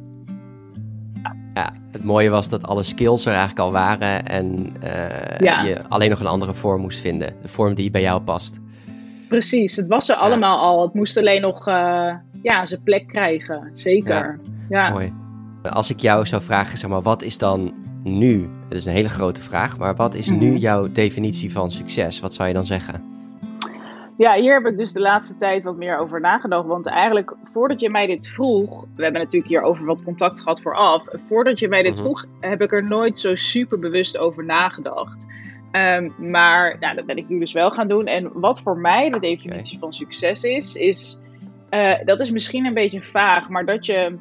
Ja, 1.53 1.73
het 1.91 2.03
mooie 2.03 2.29
was 2.29 2.49
dat 2.49 2.63
alle 2.63 2.83
skills 2.83 3.25
er 3.25 3.31
eigenlijk 3.31 3.59
al 3.59 3.71
waren 3.71 4.25
en 4.25 4.73
uh, 4.83 5.39
je 5.39 5.81
alleen 5.89 6.09
nog 6.09 6.19
een 6.19 6.25
andere 6.25 6.53
vorm 6.53 6.81
moest 6.81 6.99
vinden. 6.99 7.35
De 7.41 7.47
vorm 7.47 7.73
die 7.73 7.91
bij 7.91 8.01
jou 8.01 8.21
past. 8.21 8.59
Precies, 9.29 9.75
het 9.75 9.87
was 9.87 10.09
er 10.09 10.15
allemaal 10.15 10.59
al. 10.59 10.81
Het 10.81 10.93
moest 10.93 11.17
alleen 11.17 11.41
nog 11.41 11.67
uh, 11.67 12.13
ja, 12.41 12.65
zijn 12.65 12.83
plek 12.83 13.07
krijgen. 13.07 13.69
Zeker. 13.73 14.39
Ja, 14.69 14.89
Mooi. 14.89 15.13
Als 15.61 15.89
ik 15.89 15.99
jou 15.99 16.25
zou 16.25 16.41
vragen, 16.41 16.77
zeg 16.77 16.89
maar, 16.89 17.01
wat 17.01 17.21
is 17.21 17.37
dan 17.37 17.73
nu? 18.03 18.49
Het 18.67 18.77
is 18.77 18.85
een 18.85 18.93
hele 18.93 19.09
grote 19.09 19.41
vraag, 19.41 19.77
maar 19.77 19.95
wat 19.95 20.13
is 20.13 20.29
nu 20.29 20.49
mhm. 20.49 20.57
jouw 20.57 20.91
definitie 20.91 21.51
van 21.51 21.71
succes? 21.71 22.19
Wat 22.19 22.33
zou 22.33 22.47
je 22.47 22.53
dan 22.53 22.65
zeggen? 22.65 23.03
Ja, 24.17 24.33
hier 24.33 24.53
heb 24.53 24.65
ik 24.65 24.77
dus 24.77 24.91
de 24.91 24.99
laatste 24.99 25.37
tijd 25.37 25.63
wat 25.63 25.75
meer 25.75 25.97
over 25.97 26.21
nagedacht. 26.21 26.67
Want 26.67 26.87
eigenlijk, 26.87 27.35
voordat 27.53 27.79
je 27.79 27.89
mij 27.89 28.05
dit 28.05 28.27
vroeg, 28.27 28.85
we 28.95 29.03
hebben 29.03 29.21
natuurlijk 29.21 29.51
hier 29.51 29.61
over 29.61 29.85
wat 29.85 30.03
contact 30.03 30.39
gehad 30.39 30.61
vooraf. 30.61 31.03
Voordat 31.27 31.59
je 31.59 31.67
mij 31.67 31.83
dit 31.83 31.93
mhm. 31.93 32.01
vroeg, 32.01 32.25
heb 32.39 32.61
ik 32.61 32.71
er 32.71 32.83
nooit 32.83 33.17
zo 33.17 33.35
super 33.35 33.79
bewust 33.79 34.17
over 34.17 34.45
nagedacht. 34.45 35.25
Um, 35.71 36.13
maar 36.17 36.77
nou, 36.79 36.95
dat 36.95 37.05
ben 37.05 37.17
ik 37.17 37.29
nu 37.29 37.39
dus 37.39 37.53
wel 37.53 37.71
gaan 37.71 37.87
doen. 37.87 38.05
En 38.05 38.31
wat 38.33 38.61
voor 38.61 38.77
mij 38.77 39.09
de 39.09 39.19
definitie 39.19 39.79
van 39.79 39.93
succes 39.93 40.43
is, 40.43 40.75
is 40.75 41.19
uh, 41.69 41.95
dat 42.05 42.19
is 42.19 42.31
misschien 42.31 42.65
een 42.65 42.73
beetje 42.73 43.01
vaag, 43.01 43.49
maar 43.49 43.65
dat 43.65 43.85
je 43.85 44.17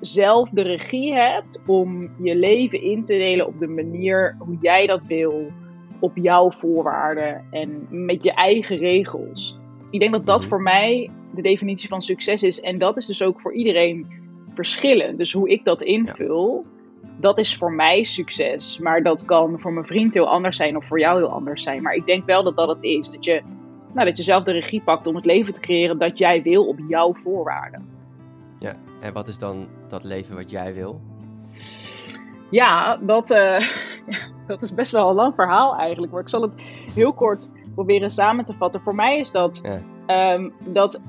zelf 0.00 0.48
de 0.48 0.62
regie 0.62 1.14
hebt 1.14 1.60
om 1.66 2.10
je 2.22 2.36
leven 2.36 2.82
in 2.82 3.02
te 3.02 3.16
delen 3.16 3.46
op 3.46 3.58
de 3.58 3.66
manier 3.66 4.36
hoe 4.38 4.56
jij 4.60 4.86
dat 4.86 5.04
wil 5.04 5.52
op 6.00 6.16
jouw 6.16 6.50
voorwaarden 6.50 7.44
en 7.50 7.86
met 7.90 8.22
je 8.22 8.32
eigen 8.32 8.76
regels. 8.76 9.58
Ik 9.90 10.00
denk 10.00 10.12
dat 10.12 10.26
dat 10.26 10.40
mhm. 10.40 10.48
voor 10.48 10.62
mij 10.62 11.10
de 11.34 11.42
definitie 11.42 11.88
van 11.88 12.02
succes 12.02 12.42
is. 12.42 12.60
En 12.60 12.78
dat 12.78 12.96
is 12.96 13.06
dus 13.06 13.22
ook 13.22 13.40
voor 13.40 13.54
iedereen 13.54 14.06
verschillend. 14.54 15.18
Dus 15.18 15.32
hoe 15.32 15.48
ik 15.48 15.64
dat 15.64 15.82
invul, 15.82 16.66
dat 17.16 17.38
is 17.38 17.56
voor 17.56 17.72
mij 17.72 18.04
succes. 18.04 18.78
Maar 18.78 19.02
dat 19.02 19.24
kan 19.24 19.60
voor 19.60 19.72
mijn 19.72 19.86
vriend 19.86 20.14
heel 20.14 20.28
anders 20.28 20.56
zijn 20.56 20.76
of 20.76 20.86
voor 20.86 21.00
jou 21.00 21.18
heel 21.18 21.32
anders 21.32 21.62
zijn. 21.62 21.82
Maar 21.82 21.94
ik 21.94 22.06
denk 22.06 22.26
wel 22.26 22.42
dat 22.42 22.56
dat 22.56 22.68
het 22.68 22.82
is. 22.82 23.10
Dat 23.10 23.24
je, 23.24 23.42
nou, 23.92 24.06
dat 24.06 24.16
je 24.16 24.22
zelf 24.22 24.44
de 24.44 24.52
regie 24.52 24.82
pakt 24.82 25.06
om 25.06 25.14
het 25.14 25.24
leven 25.24 25.52
te 25.52 25.60
creëren 25.60 25.98
dat 25.98 26.18
jij 26.18 26.42
wil 26.42 26.66
op 26.66 26.78
jouw 26.88 27.14
voorwaarden. 27.14 27.88
Ja, 28.58 28.76
en 29.00 29.12
wat 29.12 29.28
is 29.28 29.38
dan 29.38 29.68
dat 29.88 30.04
leven 30.04 30.34
wat 30.34 30.50
jij 30.50 30.74
wil? 30.74 31.00
Ja, 32.50 32.96
dat, 32.96 33.30
uh, 33.40 33.58
dat 34.46 34.62
is 34.62 34.74
best 34.74 34.92
wel 34.92 35.08
een 35.08 35.14
lang 35.14 35.34
verhaal 35.34 35.76
eigenlijk. 35.76 36.12
Maar 36.12 36.20
ik 36.22 36.28
zal 36.28 36.42
het 36.42 36.54
heel 36.94 37.12
kort 37.12 37.50
proberen 37.74 38.10
samen 38.10 38.44
te 38.44 38.54
vatten. 38.54 38.80
Voor 38.80 38.94
mij 38.94 39.18
is 39.18 39.30
dat, 39.30 39.60
ehm, 40.06 40.50
dat 40.64 41.02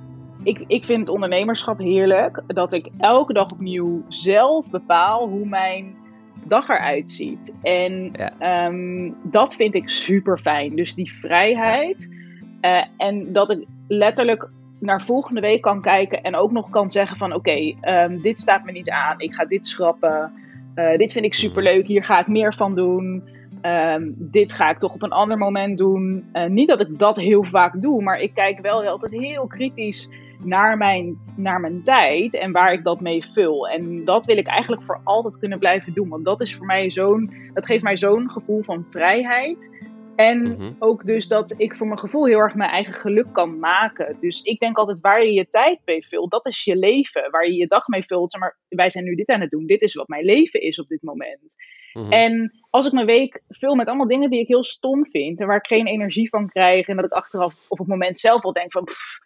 ik, 0.46 0.64
ik 0.68 0.86
vind 0.86 1.10
ondernemerschap 1.10 1.80
heerlijk. 1.80 2.42
Dat 2.48 2.74
ik 2.74 2.90
elke 2.98 3.34
dag 3.34 3.52
opnieuw 3.52 4.04
zelf 4.10 4.70
bepaal 4.70 5.28
hoe 5.28 5.46
mijn 5.46 5.96
dag 6.44 6.70
eruit 6.70 7.10
ziet. 7.10 7.54
En 7.62 8.12
ehm, 8.40 9.12
dat 9.24 9.56
vind 9.56 9.76
ik 9.76 9.90
super 9.90 10.38
fijn. 10.38 10.76
Dus 10.76 10.94
die 10.96 11.14
vrijheid. 11.14 12.14
Uh, 12.62 12.84
en 12.98 13.34
dat 13.34 13.52
ik 13.52 13.66
letterlijk 13.88 14.50
naar 14.80 15.02
volgende 15.02 15.42
week 15.42 15.62
kan 15.62 15.82
kijken 15.82 16.24
en 16.24 16.36
ook 16.36 16.52
nog 16.52 16.70
kan 16.70 16.90
zeggen 16.90 17.18
van 17.18 17.34
oké, 17.34 17.74
ehm, 17.82 18.22
dit 18.22 18.38
staat 18.38 18.64
me 18.64 18.72
niet 18.72 18.90
aan. 18.90 19.20
Ik 19.20 19.36
ga 19.36 19.46
dit 19.46 19.66
schrappen. 19.66 20.32
Uh, 20.76 20.98
dit 20.98 21.12
vind 21.12 21.26
ik 21.26 21.34
superleuk, 21.34 21.88
hier 21.88 22.04
ga 22.04 22.20
ik 22.20 22.28
meer 22.28 22.54
van 22.54 22.76
doen. 22.76 23.24
Um, 23.62 24.16
dit 24.18 24.54
ga 24.54 24.70
ik 24.70 24.78
toch 24.78 24.94
op 24.94 25.02
een 25.02 25.12
ander 25.12 25.38
moment 25.38 25.78
doen. 25.78 26.26
Uh, 26.34 26.46
niet 26.46 26.68
dat 26.68 26.82
ik 26.82 27.00
dat 27.00 27.16
heel 27.16 27.44
vaak 27.44 27.82
doe, 27.82 28.02
maar 28.02 28.20
ik 28.20 28.34
kijk 28.34 28.60
wel 28.60 28.86
altijd 28.86 29.12
heel 29.12 29.48
kritisch 29.48 30.10
naar 30.46 30.78
mijn, 30.78 31.18
naar 31.36 31.60
mijn 31.60 31.84
tijd 31.84 32.36
en 32.36 32.52
waar 32.52 32.74
ik 32.74 32.84
dat 32.84 33.02
mee 33.02 33.26
vul. 33.34 33.68
En 33.68 34.06
dat 34.06 34.26
wil 34.26 34.38
ik 34.38 34.48
eigenlijk 34.48 34.82
voor 34.82 35.02
altijd 35.04 35.40
kunnen 35.40 35.60
blijven 35.60 35.94
doen. 35.94 36.10
Want 36.10 36.26
dat 36.26 36.42
is 36.42 36.56
voor 36.56 36.66
mij 36.66 36.92
zo'n. 36.92 37.34
Dat 37.54 37.66
geeft 37.66 37.84
mij 37.84 37.98
zo'n 37.98 38.30
gevoel 38.32 38.64
van 38.64 38.86
vrijheid. 38.90 39.70
En 40.16 40.42
mhm. 40.42 40.74
ook 40.80 41.06
dus 41.06 41.28
dat 41.28 41.54
ik 41.58 41.76
voor 41.76 41.88
mijn 41.88 42.00
gevoel 42.00 42.26
heel 42.26 42.40
erg 42.40 42.56
mijn 42.56 42.70
eigen 42.70 42.94
geluk 42.94 43.28
kan 43.32 43.60
maken. 43.60 44.16
Dus 44.20 44.42
ik 44.42 44.60
denk 44.60 44.78
altijd 44.78 45.00
waar 45.00 45.26
je 45.26 45.34
je 45.34 45.50
tijd 45.50 45.80
mee 45.86 46.08
vult, 46.08 46.32
dat 46.32 46.46
is 46.46 46.64
je 46.64 46.76
leven. 46.76 47.32
Waar 47.32 47.48
je 47.48 47.54
je 47.54 47.68
dag 47.68 47.88
mee 47.88 48.04
vult. 48.04 48.32
Zeg 48.32 48.42
maar, 48.42 48.58
wij 48.70 48.90
zijn 48.90 49.04
nu 49.04 49.16
dit 49.16 49.30
aan 49.30 49.42
het 49.42 49.50
doen. 49.50 49.66
Dit 49.66 49.82
is 49.82 49.94
wat 49.94 50.08
mijn 50.08 50.26
leven 50.26 50.62
is 50.62 50.80
op 50.80 50.88
dit 50.88 51.02
moment. 51.02 51.56
Mhm. 51.94 52.12
En 52.12 52.60
als 52.70 52.86
ik 52.86 52.92
mijn 52.92 53.06
week 53.06 53.42
vul 53.48 53.76
met 53.76 53.88
allemaal 53.88 54.08
dingen 54.08 54.30
die 54.30 54.40
ik 54.40 54.48
heel 54.48 54.64
stom 54.64 55.06
vind. 55.06 55.42
En 55.42 55.48
waar 55.48 55.58
ik 55.58 55.68
geen 55.68 55.88
energie 55.88 56.30
van 56.30 56.50
krijg. 56.50 56.88
En 56.88 56.96
dat 56.96 57.06
ik 57.06 57.12
achteraf 57.12 57.54
of 57.54 57.66
op 57.68 57.78
het 57.78 57.88
moment 57.88 58.20
zelf 58.20 58.44
al 58.44 58.54
denk 58.54 58.72
van... 58.72 58.84
Pff, 58.84 59.24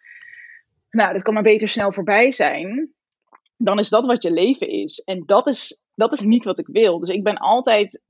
nou, 0.90 1.12
dat 1.12 1.22
kan 1.22 1.34
maar 1.34 1.42
beter 1.42 1.68
snel 1.68 1.92
voorbij 1.92 2.32
zijn. 2.32 2.92
Dan 3.56 3.78
is 3.78 3.88
dat 3.88 4.06
wat 4.06 4.22
je 4.22 4.30
leven 4.30 4.68
is. 4.68 4.98
En 4.98 5.22
dat 5.26 5.46
is, 5.46 5.82
dat 5.94 6.12
is 6.12 6.20
niet 6.20 6.44
wat 6.44 6.58
ik 6.58 6.66
wil. 6.66 6.98
Dus 6.98 7.08
ik 7.08 7.22
ben 7.22 7.36
altijd 7.36 8.02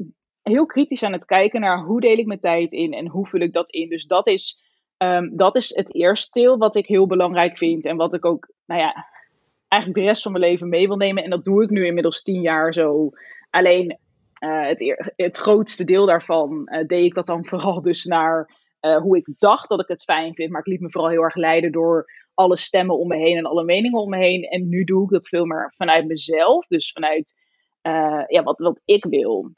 heel 0.43 0.67
kritisch 0.67 1.03
aan 1.03 1.13
het 1.13 1.25
kijken 1.25 1.61
naar 1.61 1.85
hoe 1.85 2.01
deel 2.01 2.19
ik 2.19 2.27
mijn 2.27 2.41
tijd 2.41 2.73
in 2.73 2.93
en 2.93 3.09
hoe 3.09 3.27
vul 3.27 3.41
ik 3.41 3.53
dat 3.53 3.71
in. 3.71 3.89
Dus 3.89 4.07
dat 4.07 4.27
is, 4.27 4.61
um, 4.99 5.37
dat 5.37 5.57
is 5.57 5.75
het 5.75 5.95
eerste 5.95 6.41
deel 6.41 6.59
wat 6.59 6.75
ik 6.75 6.87
heel 6.87 7.07
belangrijk 7.07 7.59
vind 7.59 7.87
en 7.87 7.97
wat 7.97 8.15
ik 8.15 8.25
ook, 8.25 8.53
nou 8.67 8.81
ja, 8.81 9.07
eigenlijk 9.69 10.03
de 10.03 10.09
rest 10.09 10.23
van 10.23 10.33
mijn 10.33 10.45
leven 10.45 10.69
mee 10.69 10.87
wil 10.87 10.97
nemen. 10.97 11.25
En 11.25 11.31
dat 11.31 11.45
doe 11.45 11.63
ik 11.63 11.71
nu 11.71 11.87
inmiddels 11.87 12.23
tien 12.23 12.41
jaar 12.41 12.73
zo. 12.73 13.11
Alleen 13.51 13.99
uh, 14.45 14.67
het, 14.67 15.13
het 15.17 15.37
grootste 15.37 15.85
deel 15.85 16.07
daarvan 16.07 16.69
uh, 16.73 16.87
deed 16.87 17.05
ik 17.05 17.15
dat 17.15 17.27
dan 17.27 17.47
vooral 17.49 17.83
dus 17.83 18.05
naar 18.05 18.59
uh, 18.81 18.97
hoe 18.97 19.17
ik 19.17 19.29
dacht 19.39 19.69
dat 19.69 19.81
ik 19.81 19.89
het 19.89 20.05
fijn 20.05 20.35
vind. 20.35 20.51
Maar 20.51 20.61
ik 20.61 20.67
liet 20.67 20.81
me 20.81 20.91
vooral 20.91 21.11
heel 21.11 21.23
erg 21.23 21.35
leiden 21.35 21.73
door 21.73 22.11
alle 22.35 22.57
stemmen 22.57 22.99
om 22.99 23.09
me 23.09 23.17
heen 23.17 23.37
en 23.37 23.47
alle 23.47 23.65
meningen 23.65 24.01
om 24.01 24.11
me 24.11 24.17
heen. 24.17 24.43
En 24.43 24.69
nu 24.69 24.85
doe 24.85 25.05
ik 25.05 25.11
dat 25.11 25.29
veel 25.29 25.45
meer 25.45 25.73
vanuit 25.77 26.07
mezelf. 26.07 26.67
Dus 26.67 26.93
vanuit 26.93 27.35
ja, 28.27 28.43
wat, 28.43 28.59
wat 28.59 28.81
ik 28.85 29.05
wil. 29.05 29.53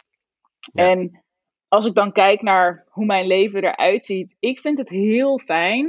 En 0.74 1.24
als 1.68 1.86
ik 1.86 1.94
dan 1.94 2.12
kijk 2.12 2.42
naar 2.42 2.86
hoe 2.88 3.04
mijn 3.04 3.26
leven 3.26 3.64
eruit 3.64 4.04
ziet, 4.04 4.36
ik 4.38 4.60
vind 4.60 4.78
het 4.78 4.88
heel 4.88 5.38
fijn. 5.38 5.86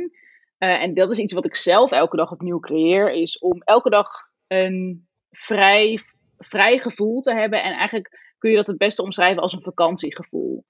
Uh, 0.60 0.82
en 0.82 0.94
dat 0.94 1.10
is 1.10 1.18
iets 1.18 1.34
wat 1.34 1.46
ik 1.46 1.56
zelf 1.56 1.92
elke 1.92 2.16
dag 2.16 2.32
opnieuw 2.32 2.60
creëer, 2.60 3.12
is 3.12 3.38
om 3.38 3.62
elke 3.62 3.90
dag 3.90 4.08
een 4.48 5.08
vrij, 5.30 6.00
vrij 6.38 6.80
gevoel 6.80 7.22
te 7.22 7.34
hebben. 7.34 7.64
En 7.64 7.74
eigenlijk 7.74 8.34
kun 8.38 8.50
je 8.50 8.56
dat 8.56 8.68
het 8.68 8.78
beste 8.78 9.04
omschrijven 9.04 9.42
als 9.42 9.54
een 9.54 9.62
vakantiegevoel. 9.62 10.66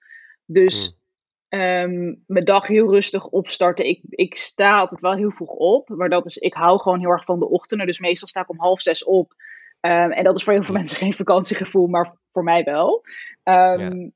Dus 0.45 0.97
um, 1.53 2.23
mijn 2.27 2.45
dag 2.45 2.67
heel 2.67 2.91
rustig 2.91 3.27
opstarten. 3.27 3.87
Ik, 3.87 4.01
ik 4.09 4.37
sta 4.37 4.77
altijd 4.77 5.01
wel 5.01 5.13
heel 5.15 5.31
vroeg 5.31 5.51
op, 5.51 5.89
maar 5.89 6.09
dat 6.09 6.25
is, 6.25 6.37
ik 6.37 6.53
hou 6.53 6.79
gewoon 6.79 6.99
heel 6.99 7.09
erg 7.09 7.25
van 7.25 7.39
de 7.39 7.49
ochtenden. 7.49 7.87
Dus 7.87 7.99
meestal 7.99 8.27
sta 8.27 8.41
ik 8.41 8.49
om 8.49 8.59
half 8.59 8.81
zes 8.81 9.03
op. 9.03 9.33
Um, 9.81 10.11
en 10.11 10.23
dat 10.23 10.37
is 10.37 10.43
voor 10.43 10.53
heel 10.53 10.63
veel 10.63 10.75
mensen 10.75 10.97
geen 11.03 11.13
vakantiegevoel, 11.13 11.87
maar 11.87 12.15
voor 12.31 12.43
mij 12.43 12.63
wel. 12.63 13.03
Um, 13.43 14.13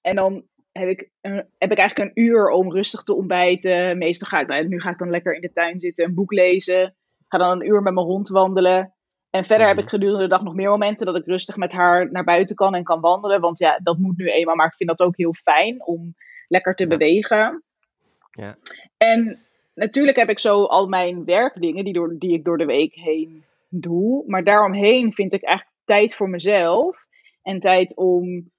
En 0.00 0.16
dan 0.16 0.42
heb 0.72 0.88
ik, 0.88 1.10
heb 1.58 1.70
ik 1.72 1.78
eigenlijk 1.78 1.98
een 1.98 2.24
uur 2.24 2.48
om 2.48 2.72
rustig 2.72 3.02
te 3.02 3.14
ontbijten. 3.14 3.98
Meestal 3.98 4.28
ga 4.28 4.40
ik, 4.40 4.46
nou, 4.46 4.68
nu 4.68 4.80
ga 4.80 4.90
ik 4.90 4.98
dan 4.98 5.10
lekker 5.10 5.34
in 5.34 5.40
de 5.40 5.52
tuin 5.52 5.80
zitten, 5.80 6.04
een 6.04 6.14
boek 6.14 6.32
lezen. 6.32 6.94
Ga 7.28 7.38
dan 7.38 7.50
een 7.50 7.66
uur 7.66 7.82
met 7.82 7.94
mijn 7.94 8.06
hond 8.06 8.28
wandelen. 8.28 8.94
En 9.30 9.44
verder 9.44 9.66
heb 9.66 9.76
Mhm. 9.76 9.84
ik 9.84 9.90
gedurende 9.90 10.22
de 10.22 10.28
dag 10.28 10.42
nog 10.42 10.54
meer 10.54 10.70
momenten 10.70 11.06
dat 11.06 11.16
ik 11.16 11.26
rustig 11.26 11.56
met 11.56 11.72
haar 11.72 12.10
naar 12.12 12.24
buiten 12.24 12.56
kan 12.56 12.74
en 12.74 12.84
kan 12.84 13.00
wandelen. 13.00 13.40
Want 13.40 13.58
ja, 13.58 13.78
dat 13.82 13.98
moet 13.98 14.16
nu 14.16 14.30
eenmaal. 14.30 14.54
Maar 14.56 14.66
ik 14.66 14.74
vind 14.74 14.88
dat 14.88 15.02
ook 15.02 15.16
heel 15.16 15.34
fijn 15.34 15.86
om 15.86 16.14
lekker 16.52 16.74
te 16.74 16.82
Ja. 16.82 16.88
bewegen. 16.88 17.62
Ja. 18.30 18.56
En 18.96 19.38
natuurlijk 19.74 20.16
heb 20.16 20.28
ik 20.28 20.38
zo 20.38 20.64
al 20.64 20.86
mijn 20.86 21.24
werkdingen 21.24 21.84
die, 21.84 21.92
door, 21.92 22.14
die 22.18 22.32
ik 22.32 22.44
door 22.44 22.58
de 22.58 22.64
week 22.64 22.94
heen 22.94 23.44
doe. 23.68 24.24
Maar 24.26 24.44
daaromheen 24.44 25.12
vind 25.12 25.32
ik 25.32 25.42
echt 25.42 25.66
tijd 25.84 26.14
voor 26.14 26.28
mezelf. 26.28 26.96
En 27.42 27.60
tijd 27.60 27.96
om 27.96 28.50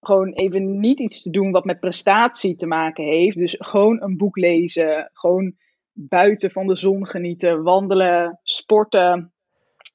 gewoon 0.00 0.32
even 0.32 0.80
niet 0.80 1.00
iets 1.00 1.22
te 1.22 1.30
doen 1.30 1.50
wat 1.50 1.64
met 1.64 1.80
prestatie 1.80 2.56
te 2.56 2.66
maken 2.66 3.04
heeft. 3.04 3.36
Dus 3.36 3.56
gewoon 3.58 4.02
een 4.02 4.16
boek 4.16 4.36
lezen. 4.36 5.10
Gewoon 5.12 5.54
buiten 5.92 6.50
van 6.50 6.66
de 6.66 6.76
zon 6.76 7.06
genieten. 7.06 7.62
Wandelen, 7.62 8.40
sporten. 8.42 9.32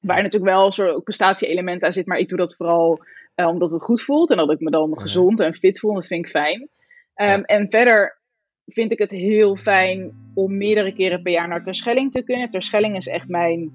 Waar 0.02 0.22
natuurlijk 0.24 0.52
wel 0.52 0.66
een 0.66 0.72
soort 0.72 1.04
prestatie-element 1.04 1.84
aan 1.84 1.94
zit. 1.94 2.06
Maar 2.06 2.18
ik 2.18 2.30
doe 2.30 2.38
dat 2.38 2.56
vooral 2.56 3.00
eh, 3.36 3.48
omdat 3.48 3.72
het 3.72 3.82
goed 3.82 4.02
voelt. 4.02 4.32
En 4.32 4.38
dat 4.38 4.52
ik 4.52 4.60
me 4.60 4.72
dan 4.72 5.00
gezond 5.00 5.40
en 5.40 5.54
fit 5.54 5.80
voel. 5.80 5.94
Dat 5.94 6.08
vind 6.08 6.26
ik 6.26 6.32
fijn. 6.32 6.70
Ehm, 7.18 7.30
Ja. 7.30 7.42
En 7.42 7.70
verder 7.70 8.18
vind 8.66 8.92
ik 8.92 9.00
het 9.00 9.12
heel 9.12 9.56
fijn 9.56 10.12
om 10.34 10.58
meerdere 10.58 10.94
keren 10.94 11.22
per 11.22 11.32
jaar 11.32 11.48
naar 11.48 11.64
Terschelling 11.64 12.12
te 12.12 12.24
kunnen. 12.24 12.50
Terschelling 12.50 12.96
is 12.96 13.08
echt 13.08 13.28
mijn 13.28 13.72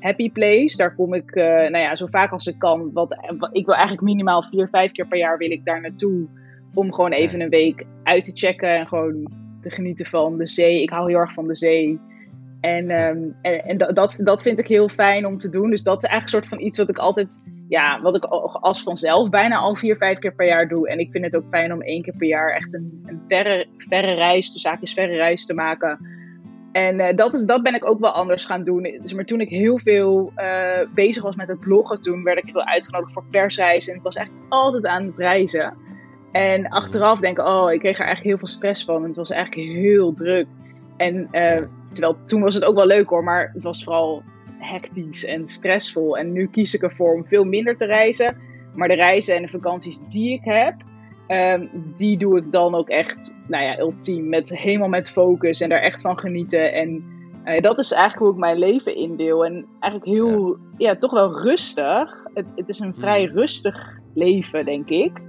happy 0.00 0.30
place. 0.30 0.76
Daar 0.76 0.94
kom 0.94 1.14
ik, 1.14 1.30
eh, 1.30 1.44
nou 1.44 1.78
ja, 1.78 1.94
zo 1.96 2.06
vaak 2.06 2.32
als 2.32 2.46
ik 2.46 2.58
kan. 2.58 2.92
Wat, 2.92 3.16
wat- 3.38 3.56
ik 3.56 3.66
wil 3.66 3.74
eigenlijk 3.74 4.06
minimaal 4.06 4.42
vier, 4.42 4.68
vijf 4.68 4.92
keer 4.92 5.08
per 5.08 5.18
jaar 5.18 5.38
wil 5.38 5.50
ik 5.50 5.64
daar 5.64 5.80
naartoe. 5.80 6.26
Om 6.74 6.92
gewoon 6.92 7.12
even 7.12 7.40
een 7.40 7.48
week 7.48 7.84
uit 8.02 8.24
te 8.24 8.30
checken 8.34 8.68
en 8.68 8.86
gewoon 8.86 9.32
te 9.60 9.70
genieten 9.70 10.06
van 10.06 10.38
de 10.38 10.46
zee. 10.46 10.82
Ik 10.82 10.90
hou 10.90 11.10
heel 11.10 11.18
erg 11.18 11.32
van 11.32 11.46
de 11.46 11.56
zee. 11.56 11.98
En, 12.60 12.90
ehm, 12.90 13.18
en, 13.42 13.78
dat, 13.78 14.18
dat 14.22 14.42
vind 14.42 14.58
ik 14.58 14.66
heel 14.66 14.88
fijn 14.88 15.26
om 15.26 15.38
te 15.38 15.48
doen. 15.50 15.70
Dus 15.70 15.82
dat 15.82 16.02
is 16.02 16.08
eigenlijk 16.08 16.22
een 16.36 16.42
soort 16.42 16.58
van 16.60 16.66
iets 16.68 16.78
wat 16.78 16.88
ik 16.88 16.98
altijd, 16.98 17.34
ja, 17.68 18.00
wat 18.02 18.16
ik 18.16 18.24
al- 18.24 18.60
als 18.60 18.82
vanzelf 18.82 19.28
bijna 19.28 19.56
al 19.56 19.74
vier, 19.74 19.96
vijf 19.96 20.18
keer 20.18 20.34
per 20.34 20.46
jaar 20.46 20.68
doe. 20.68 20.88
En 20.88 20.98
ik 20.98 21.10
vind 21.10 21.24
het 21.24 21.36
ook 21.36 21.48
fijn 21.50 21.72
om 21.72 21.82
één 21.82 22.02
keer 22.02 22.14
per 22.18 22.28
jaar 22.28 22.54
echt 22.54 22.74
een, 22.74 23.02
een 23.06 23.22
verre, 23.28 23.66
verre 23.76 24.14
reis, 24.14 24.52
de 24.52 24.58
zaakjes 24.58 24.92
verre 24.92 25.16
reis 25.16 25.46
te 25.46 25.54
maken. 25.54 25.98
En 26.72 27.00
eh, 27.00 27.16
dat, 27.16 27.34
is, 27.34 27.42
dat 27.42 27.62
ben 27.62 27.74
ik 27.74 27.86
ook 27.86 28.00
wel 28.00 28.10
anders 28.10 28.44
gaan 28.44 28.64
doen. 28.64 28.98
Dus, 29.00 29.12
maar 29.12 29.24
toen 29.24 29.40
ik 29.40 29.48
heel 29.48 29.78
veel 29.78 30.32
eh, 30.34 30.80
bezig 30.94 31.22
was 31.22 31.36
met 31.36 31.48
het 31.48 31.60
bloggen, 31.60 32.00
toen 32.00 32.22
werd 32.22 32.38
ik 32.38 32.50
veel 32.50 32.64
uitgenodigd 32.64 33.12
voor 33.12 33.24
persreizen. 33.30 33.92
En 33.92 33.98
ik 33.98 34.04
was 34.04 34.14
echt 34.14 34.30
altijd 34.48 34.86
aan 34.86 35.06
het 35.06 35.18
reizen. 35.18 35.74
En 36.32 36.68
achteraf 36.68 37.20
denk 37.20 37.38
ik, 37.38 37.46
oh, 37.46 37.72
ik 37.72 37.80
kreeg 37.80 37.98
er 37.98 38.04
eigenlijk 38.04 38.28
heel 38.28 38.46
veel 38.46 38.56
stress 38.56 38.84
van. 38.84 39.02
En 39.02 39.08
het 39.08 39.16
was 39.16 39.30
eigenlijk 39.30 39.68
heel 39.68 40.12
druk. 40.14 40.46
En 40.96 41.28
eh, 41.30 41.62
terwijl 41.90 42.16
toen 42.26 42.42
was 42.42 42.54
het 42.54 42.64
ook 42.64 42.74
wel 42.74 42.86
leuk 42.86 43.08
hoor, 43.08 43.24
maar 43.24 43.50
het 43.54 43.62
was 43.62 43.84
vooral 43.84 44.22
hectisch 44.58 45.24
en 45.24 45.48
stressvol. 45.48 46.16
En 46.16 46.32
nu 46.32 46.48
kies 46.48 46.74
ik 46.74 46.82
ervoor 46.82 47.14
om 47.14 47.26
veel 47.26 47.44
minder 47.44 47.76
te 47.76 47.86
reizen. 47.86 48.36
Maar 48.74 48.88
de 48.88 48.94
reizen 48.94 49.36
en 49.36 49.42
de 49.42 49.48
vakanties 49.48 49.98
die 50.08 50.32
ik 50.32 50.44
heb, 50.44 50.74
ehm, 51.26 51.66
die 51.96 52.18
doe 52.18 52.38
ik 52.38 52.52
dan 52.52 52.74
ook 52.74 52.88
echt, 52.88 53.36
nou 53.48 53.64
ja, 53.64 53.78
ultiem. 53.78 54.28
Met, 54.28 54.58
helemaal 54.58 54.88
met 54.88 55.10
focus 55.10 55.60
en 55.60 55.68
daar 55.68 55.80
echt 55.80 56.00
van 56.00 56.18
genieten. 56.18 56.72
En 56.72 57.04
eh, 57.44 57.62
dat 57.62 57.78
is 57.78 57.92
eigenlijk 57.92 58.22
hoe 58.22 58.32
ik 58.32 58.40
mijn 58.40 58.58
leven 58.58 58.96
indeel. 58.96 59.44
En 59.44 59.66
eigenlijk 59.80 60.12
heel, 60.12 60.56
ja, 60.76 60.96
toch 60.96 61.12
wel 61.12 61.42
rustig. 61.42 62.26
Het, 62.34 62.46
het 62.56 62.68
is 62.68 62.78
een 62.78 62.94
vrij 62.94 63.24
rustig 63.24 63.98
leven, 64.14 64.64
denk 64.64 64.88
ik. 64.88 65.20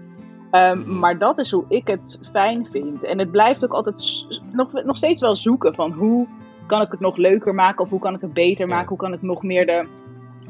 Ehm, 0.52 1.00
maar 1.00 1.18
dat 1.18 1.40
is 1.40 1.52
hoe 1.52 1.66
ik 1.68 1.88
het 1.88 2.20
fijn 2.32 2.68
vind. 2.72 3.04
En 3.04 3.20
het 3.20 3.32
blijft 3.32 3.66
ook 3.66 3.74
altijd 3.74 4.26
nog, 4.52 4.84
nog 4.84 4.98
steeds 4.98 5.22
wel 5.22 5.36
zoeken 5.36 5.76
van 5.76 5.92
hoe 5.92 6.28
kan 6.68 6.82
ik 6.82 6.92
het 6.92 7.00
nog 7.00 7.18
leuker 7.18 7.56
maken 7.56 7.84
of 7.84 7.90
hoe 7.90 8.00
kan 8.00 8.16
ik 8.16 8.22
het 8.22 8.34
beter 8.34 8.68
maken? 8.68 8.90
Hoe 8.90 8.98
kan 8.98 9.14
ik 9.14 9.22
nog 9.22 9.44
meer 9.44 9.66
de 9.66 9.88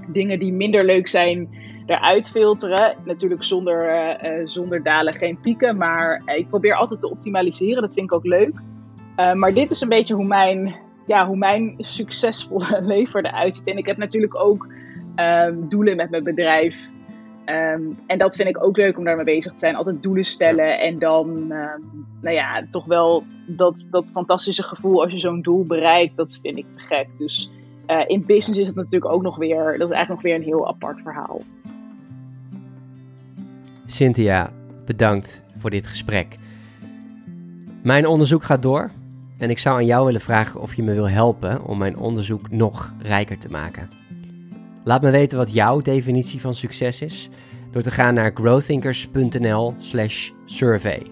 dingen 0.07 0.39
die 0.39 0.53
minder 0.53 0.85
leuk 0.85 1.07
zijn 1.07 1.49
eruit 1.85 2.29
filteren? 2.29 2.95
Natuurlijk 3.05 3.43
zonder, 3.43 3.87
eh, 3.87 4.39
eh, 4.39 4.47
zonder 4.47 4.83
dalen 4.83 5.13
geen 5.13 5.39
pieken, 5.39 5.77
maar 5.77 6.21
eh, 6.25 6.37
ik 6.37 6.49
probeer 6.49 6.75
altijd 6.75 7.01
te 7.01 7.09
optimaliseren. 7.09 7.81
Dat 7.81 7.93
vind 7.93 8.05
ik 8.05 8.13
ook 8.13 8.25
leuk. 8.25 8.55
Maar 9.35 9.53
dit 9.53 9.71
is 9.71 9.81
een 9.81 9.89
beetje 9.89 10.13
hoe 10.13 10.25
mijn, 10.25 10.75
ja, 11.05 11.27
hoe 11.27 11.37
mijn 11.37 11.75
succesvolle 11.77 12.81
leven 12.93 13.25
eruit 13.25 13.55
ziet. 13.55 13.67
En 13.67 13.77
ik 13.77 13.85
heb 13.85 13.97
natuurlijk 13.97 14.35
ook 14.35 14.67
ehm, 15.15 15.67
doelen 15.67 15.95
met 15.95 16.09
mijn 16.09 16.23
bedrijf. 16.23 16.91
Ehm, 17.47 17.81
en 18.07 18.17
dat 18.17 18.35
vind 18.35 18.49
ik 18.49 18.63
ook 18.63 18.77
leuk 18.77 18.97
om 18.97 19.03
daarmee 19.03 19.25
bezig 19.25 19.51
te 19.51 19.59
zijn. 19.59 19.75
Altijd 19.75 20.01
doelen 20.01 20.25
stellen 20.25 20.79
en 20.79 20.99
dan, 20.99 21.51
ehm, 21.51 21.81
nou 22.21 22.35
ja, 22.35 22.65
toch 22.69 22.85
wel 22.85 23.23
dat, 23.45 23.87
dat 23.91 24.09
fantastische 24.11 24.63
gevoel 24.63 25.03
als 25.03 25.11
je 25.11 25.19
zo'n 25.19 25.41
doel 25.41 25.65
bereikt, 25.65 26.15
dat 26.15 26.39
vind 26.41 26.57
ik 26.57 26.65
te 26.71 26.79
gek. 26.79 27.07
Dus 27.17 27.51
eh, 27.85 28.03
in 28.07 28.23
business 28.25 28.59
is 28.59 28.67
het 28.67 28.75
natuurlijk 28.75 29.11
ook 29.11 29.21
nog 29.21 29.37
weer, 29.37 29.77
dat 29.77 29.89
is 29.89 29.95
eigenlijk 29.95 30.09
nog 30.09 30.21
weer 30.21 30.35
een 30.35 30.53
heel 30.53 30.67
apart 30.67 31.01
verhaal. 31.01 31.41
Cynthia, 33.85 34.51
bedankt 34.85 35.43
voor 35.57 35.69
dit 35.69 35.87
gesprek. 35.87 36.35
Mijn 37.83 38.07
onderzoek 38.07 38.43
gaat 38.43 38.61
door 38.61 38.91
en 39.37 39.49
ik 39.49 39.59
zou 39.59 39.75
aan 39.75 39.85
jou 39.85 40.05
willen 40.05 40.21
vragen 40.21 40.61
of 40.61 40.73
je 40.73 40.83
me 40.83 40.93
wil 40.93 41.09
helpen 41.09 41.63
om 41.63 41.77
mijn 41.77 41.97
onderzoek 41.97 42.49
nog 42.49 42.93
rijker 43.01 43.39
te 43.39 43.49
maken. 43.49 43.89
Laat 44.87 45.01
me 45.01 45.09
weten 45.09 45.37
wat 45.37 45.53
jouw 45.53 45.81
definitie 45.81 46.41
van 46.41 46.53
succes 46.53 47.01
is 47.01 47.29
door 47.71 47.81
te 47.81 47.91
gaan 47.91 48.13
naar 48.13 48.31
growthinkers.nl/slash 48.33 50.31
survey. 50.45 51.11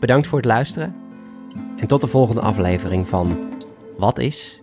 Bedankt 0.00 0.26
voor 0.26 0.38
het 0.38 0.46
luisteren 0.46 0.94
en 1.76 1.86
tot 1.86 2.00
de 2.00 2.06
volgende 2.06 2.40
aflevering 2.40 3.06
van 3.06 3.38
Wat 3.96 4.18
is 4.18 4.60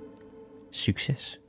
succes? 0.69 1.39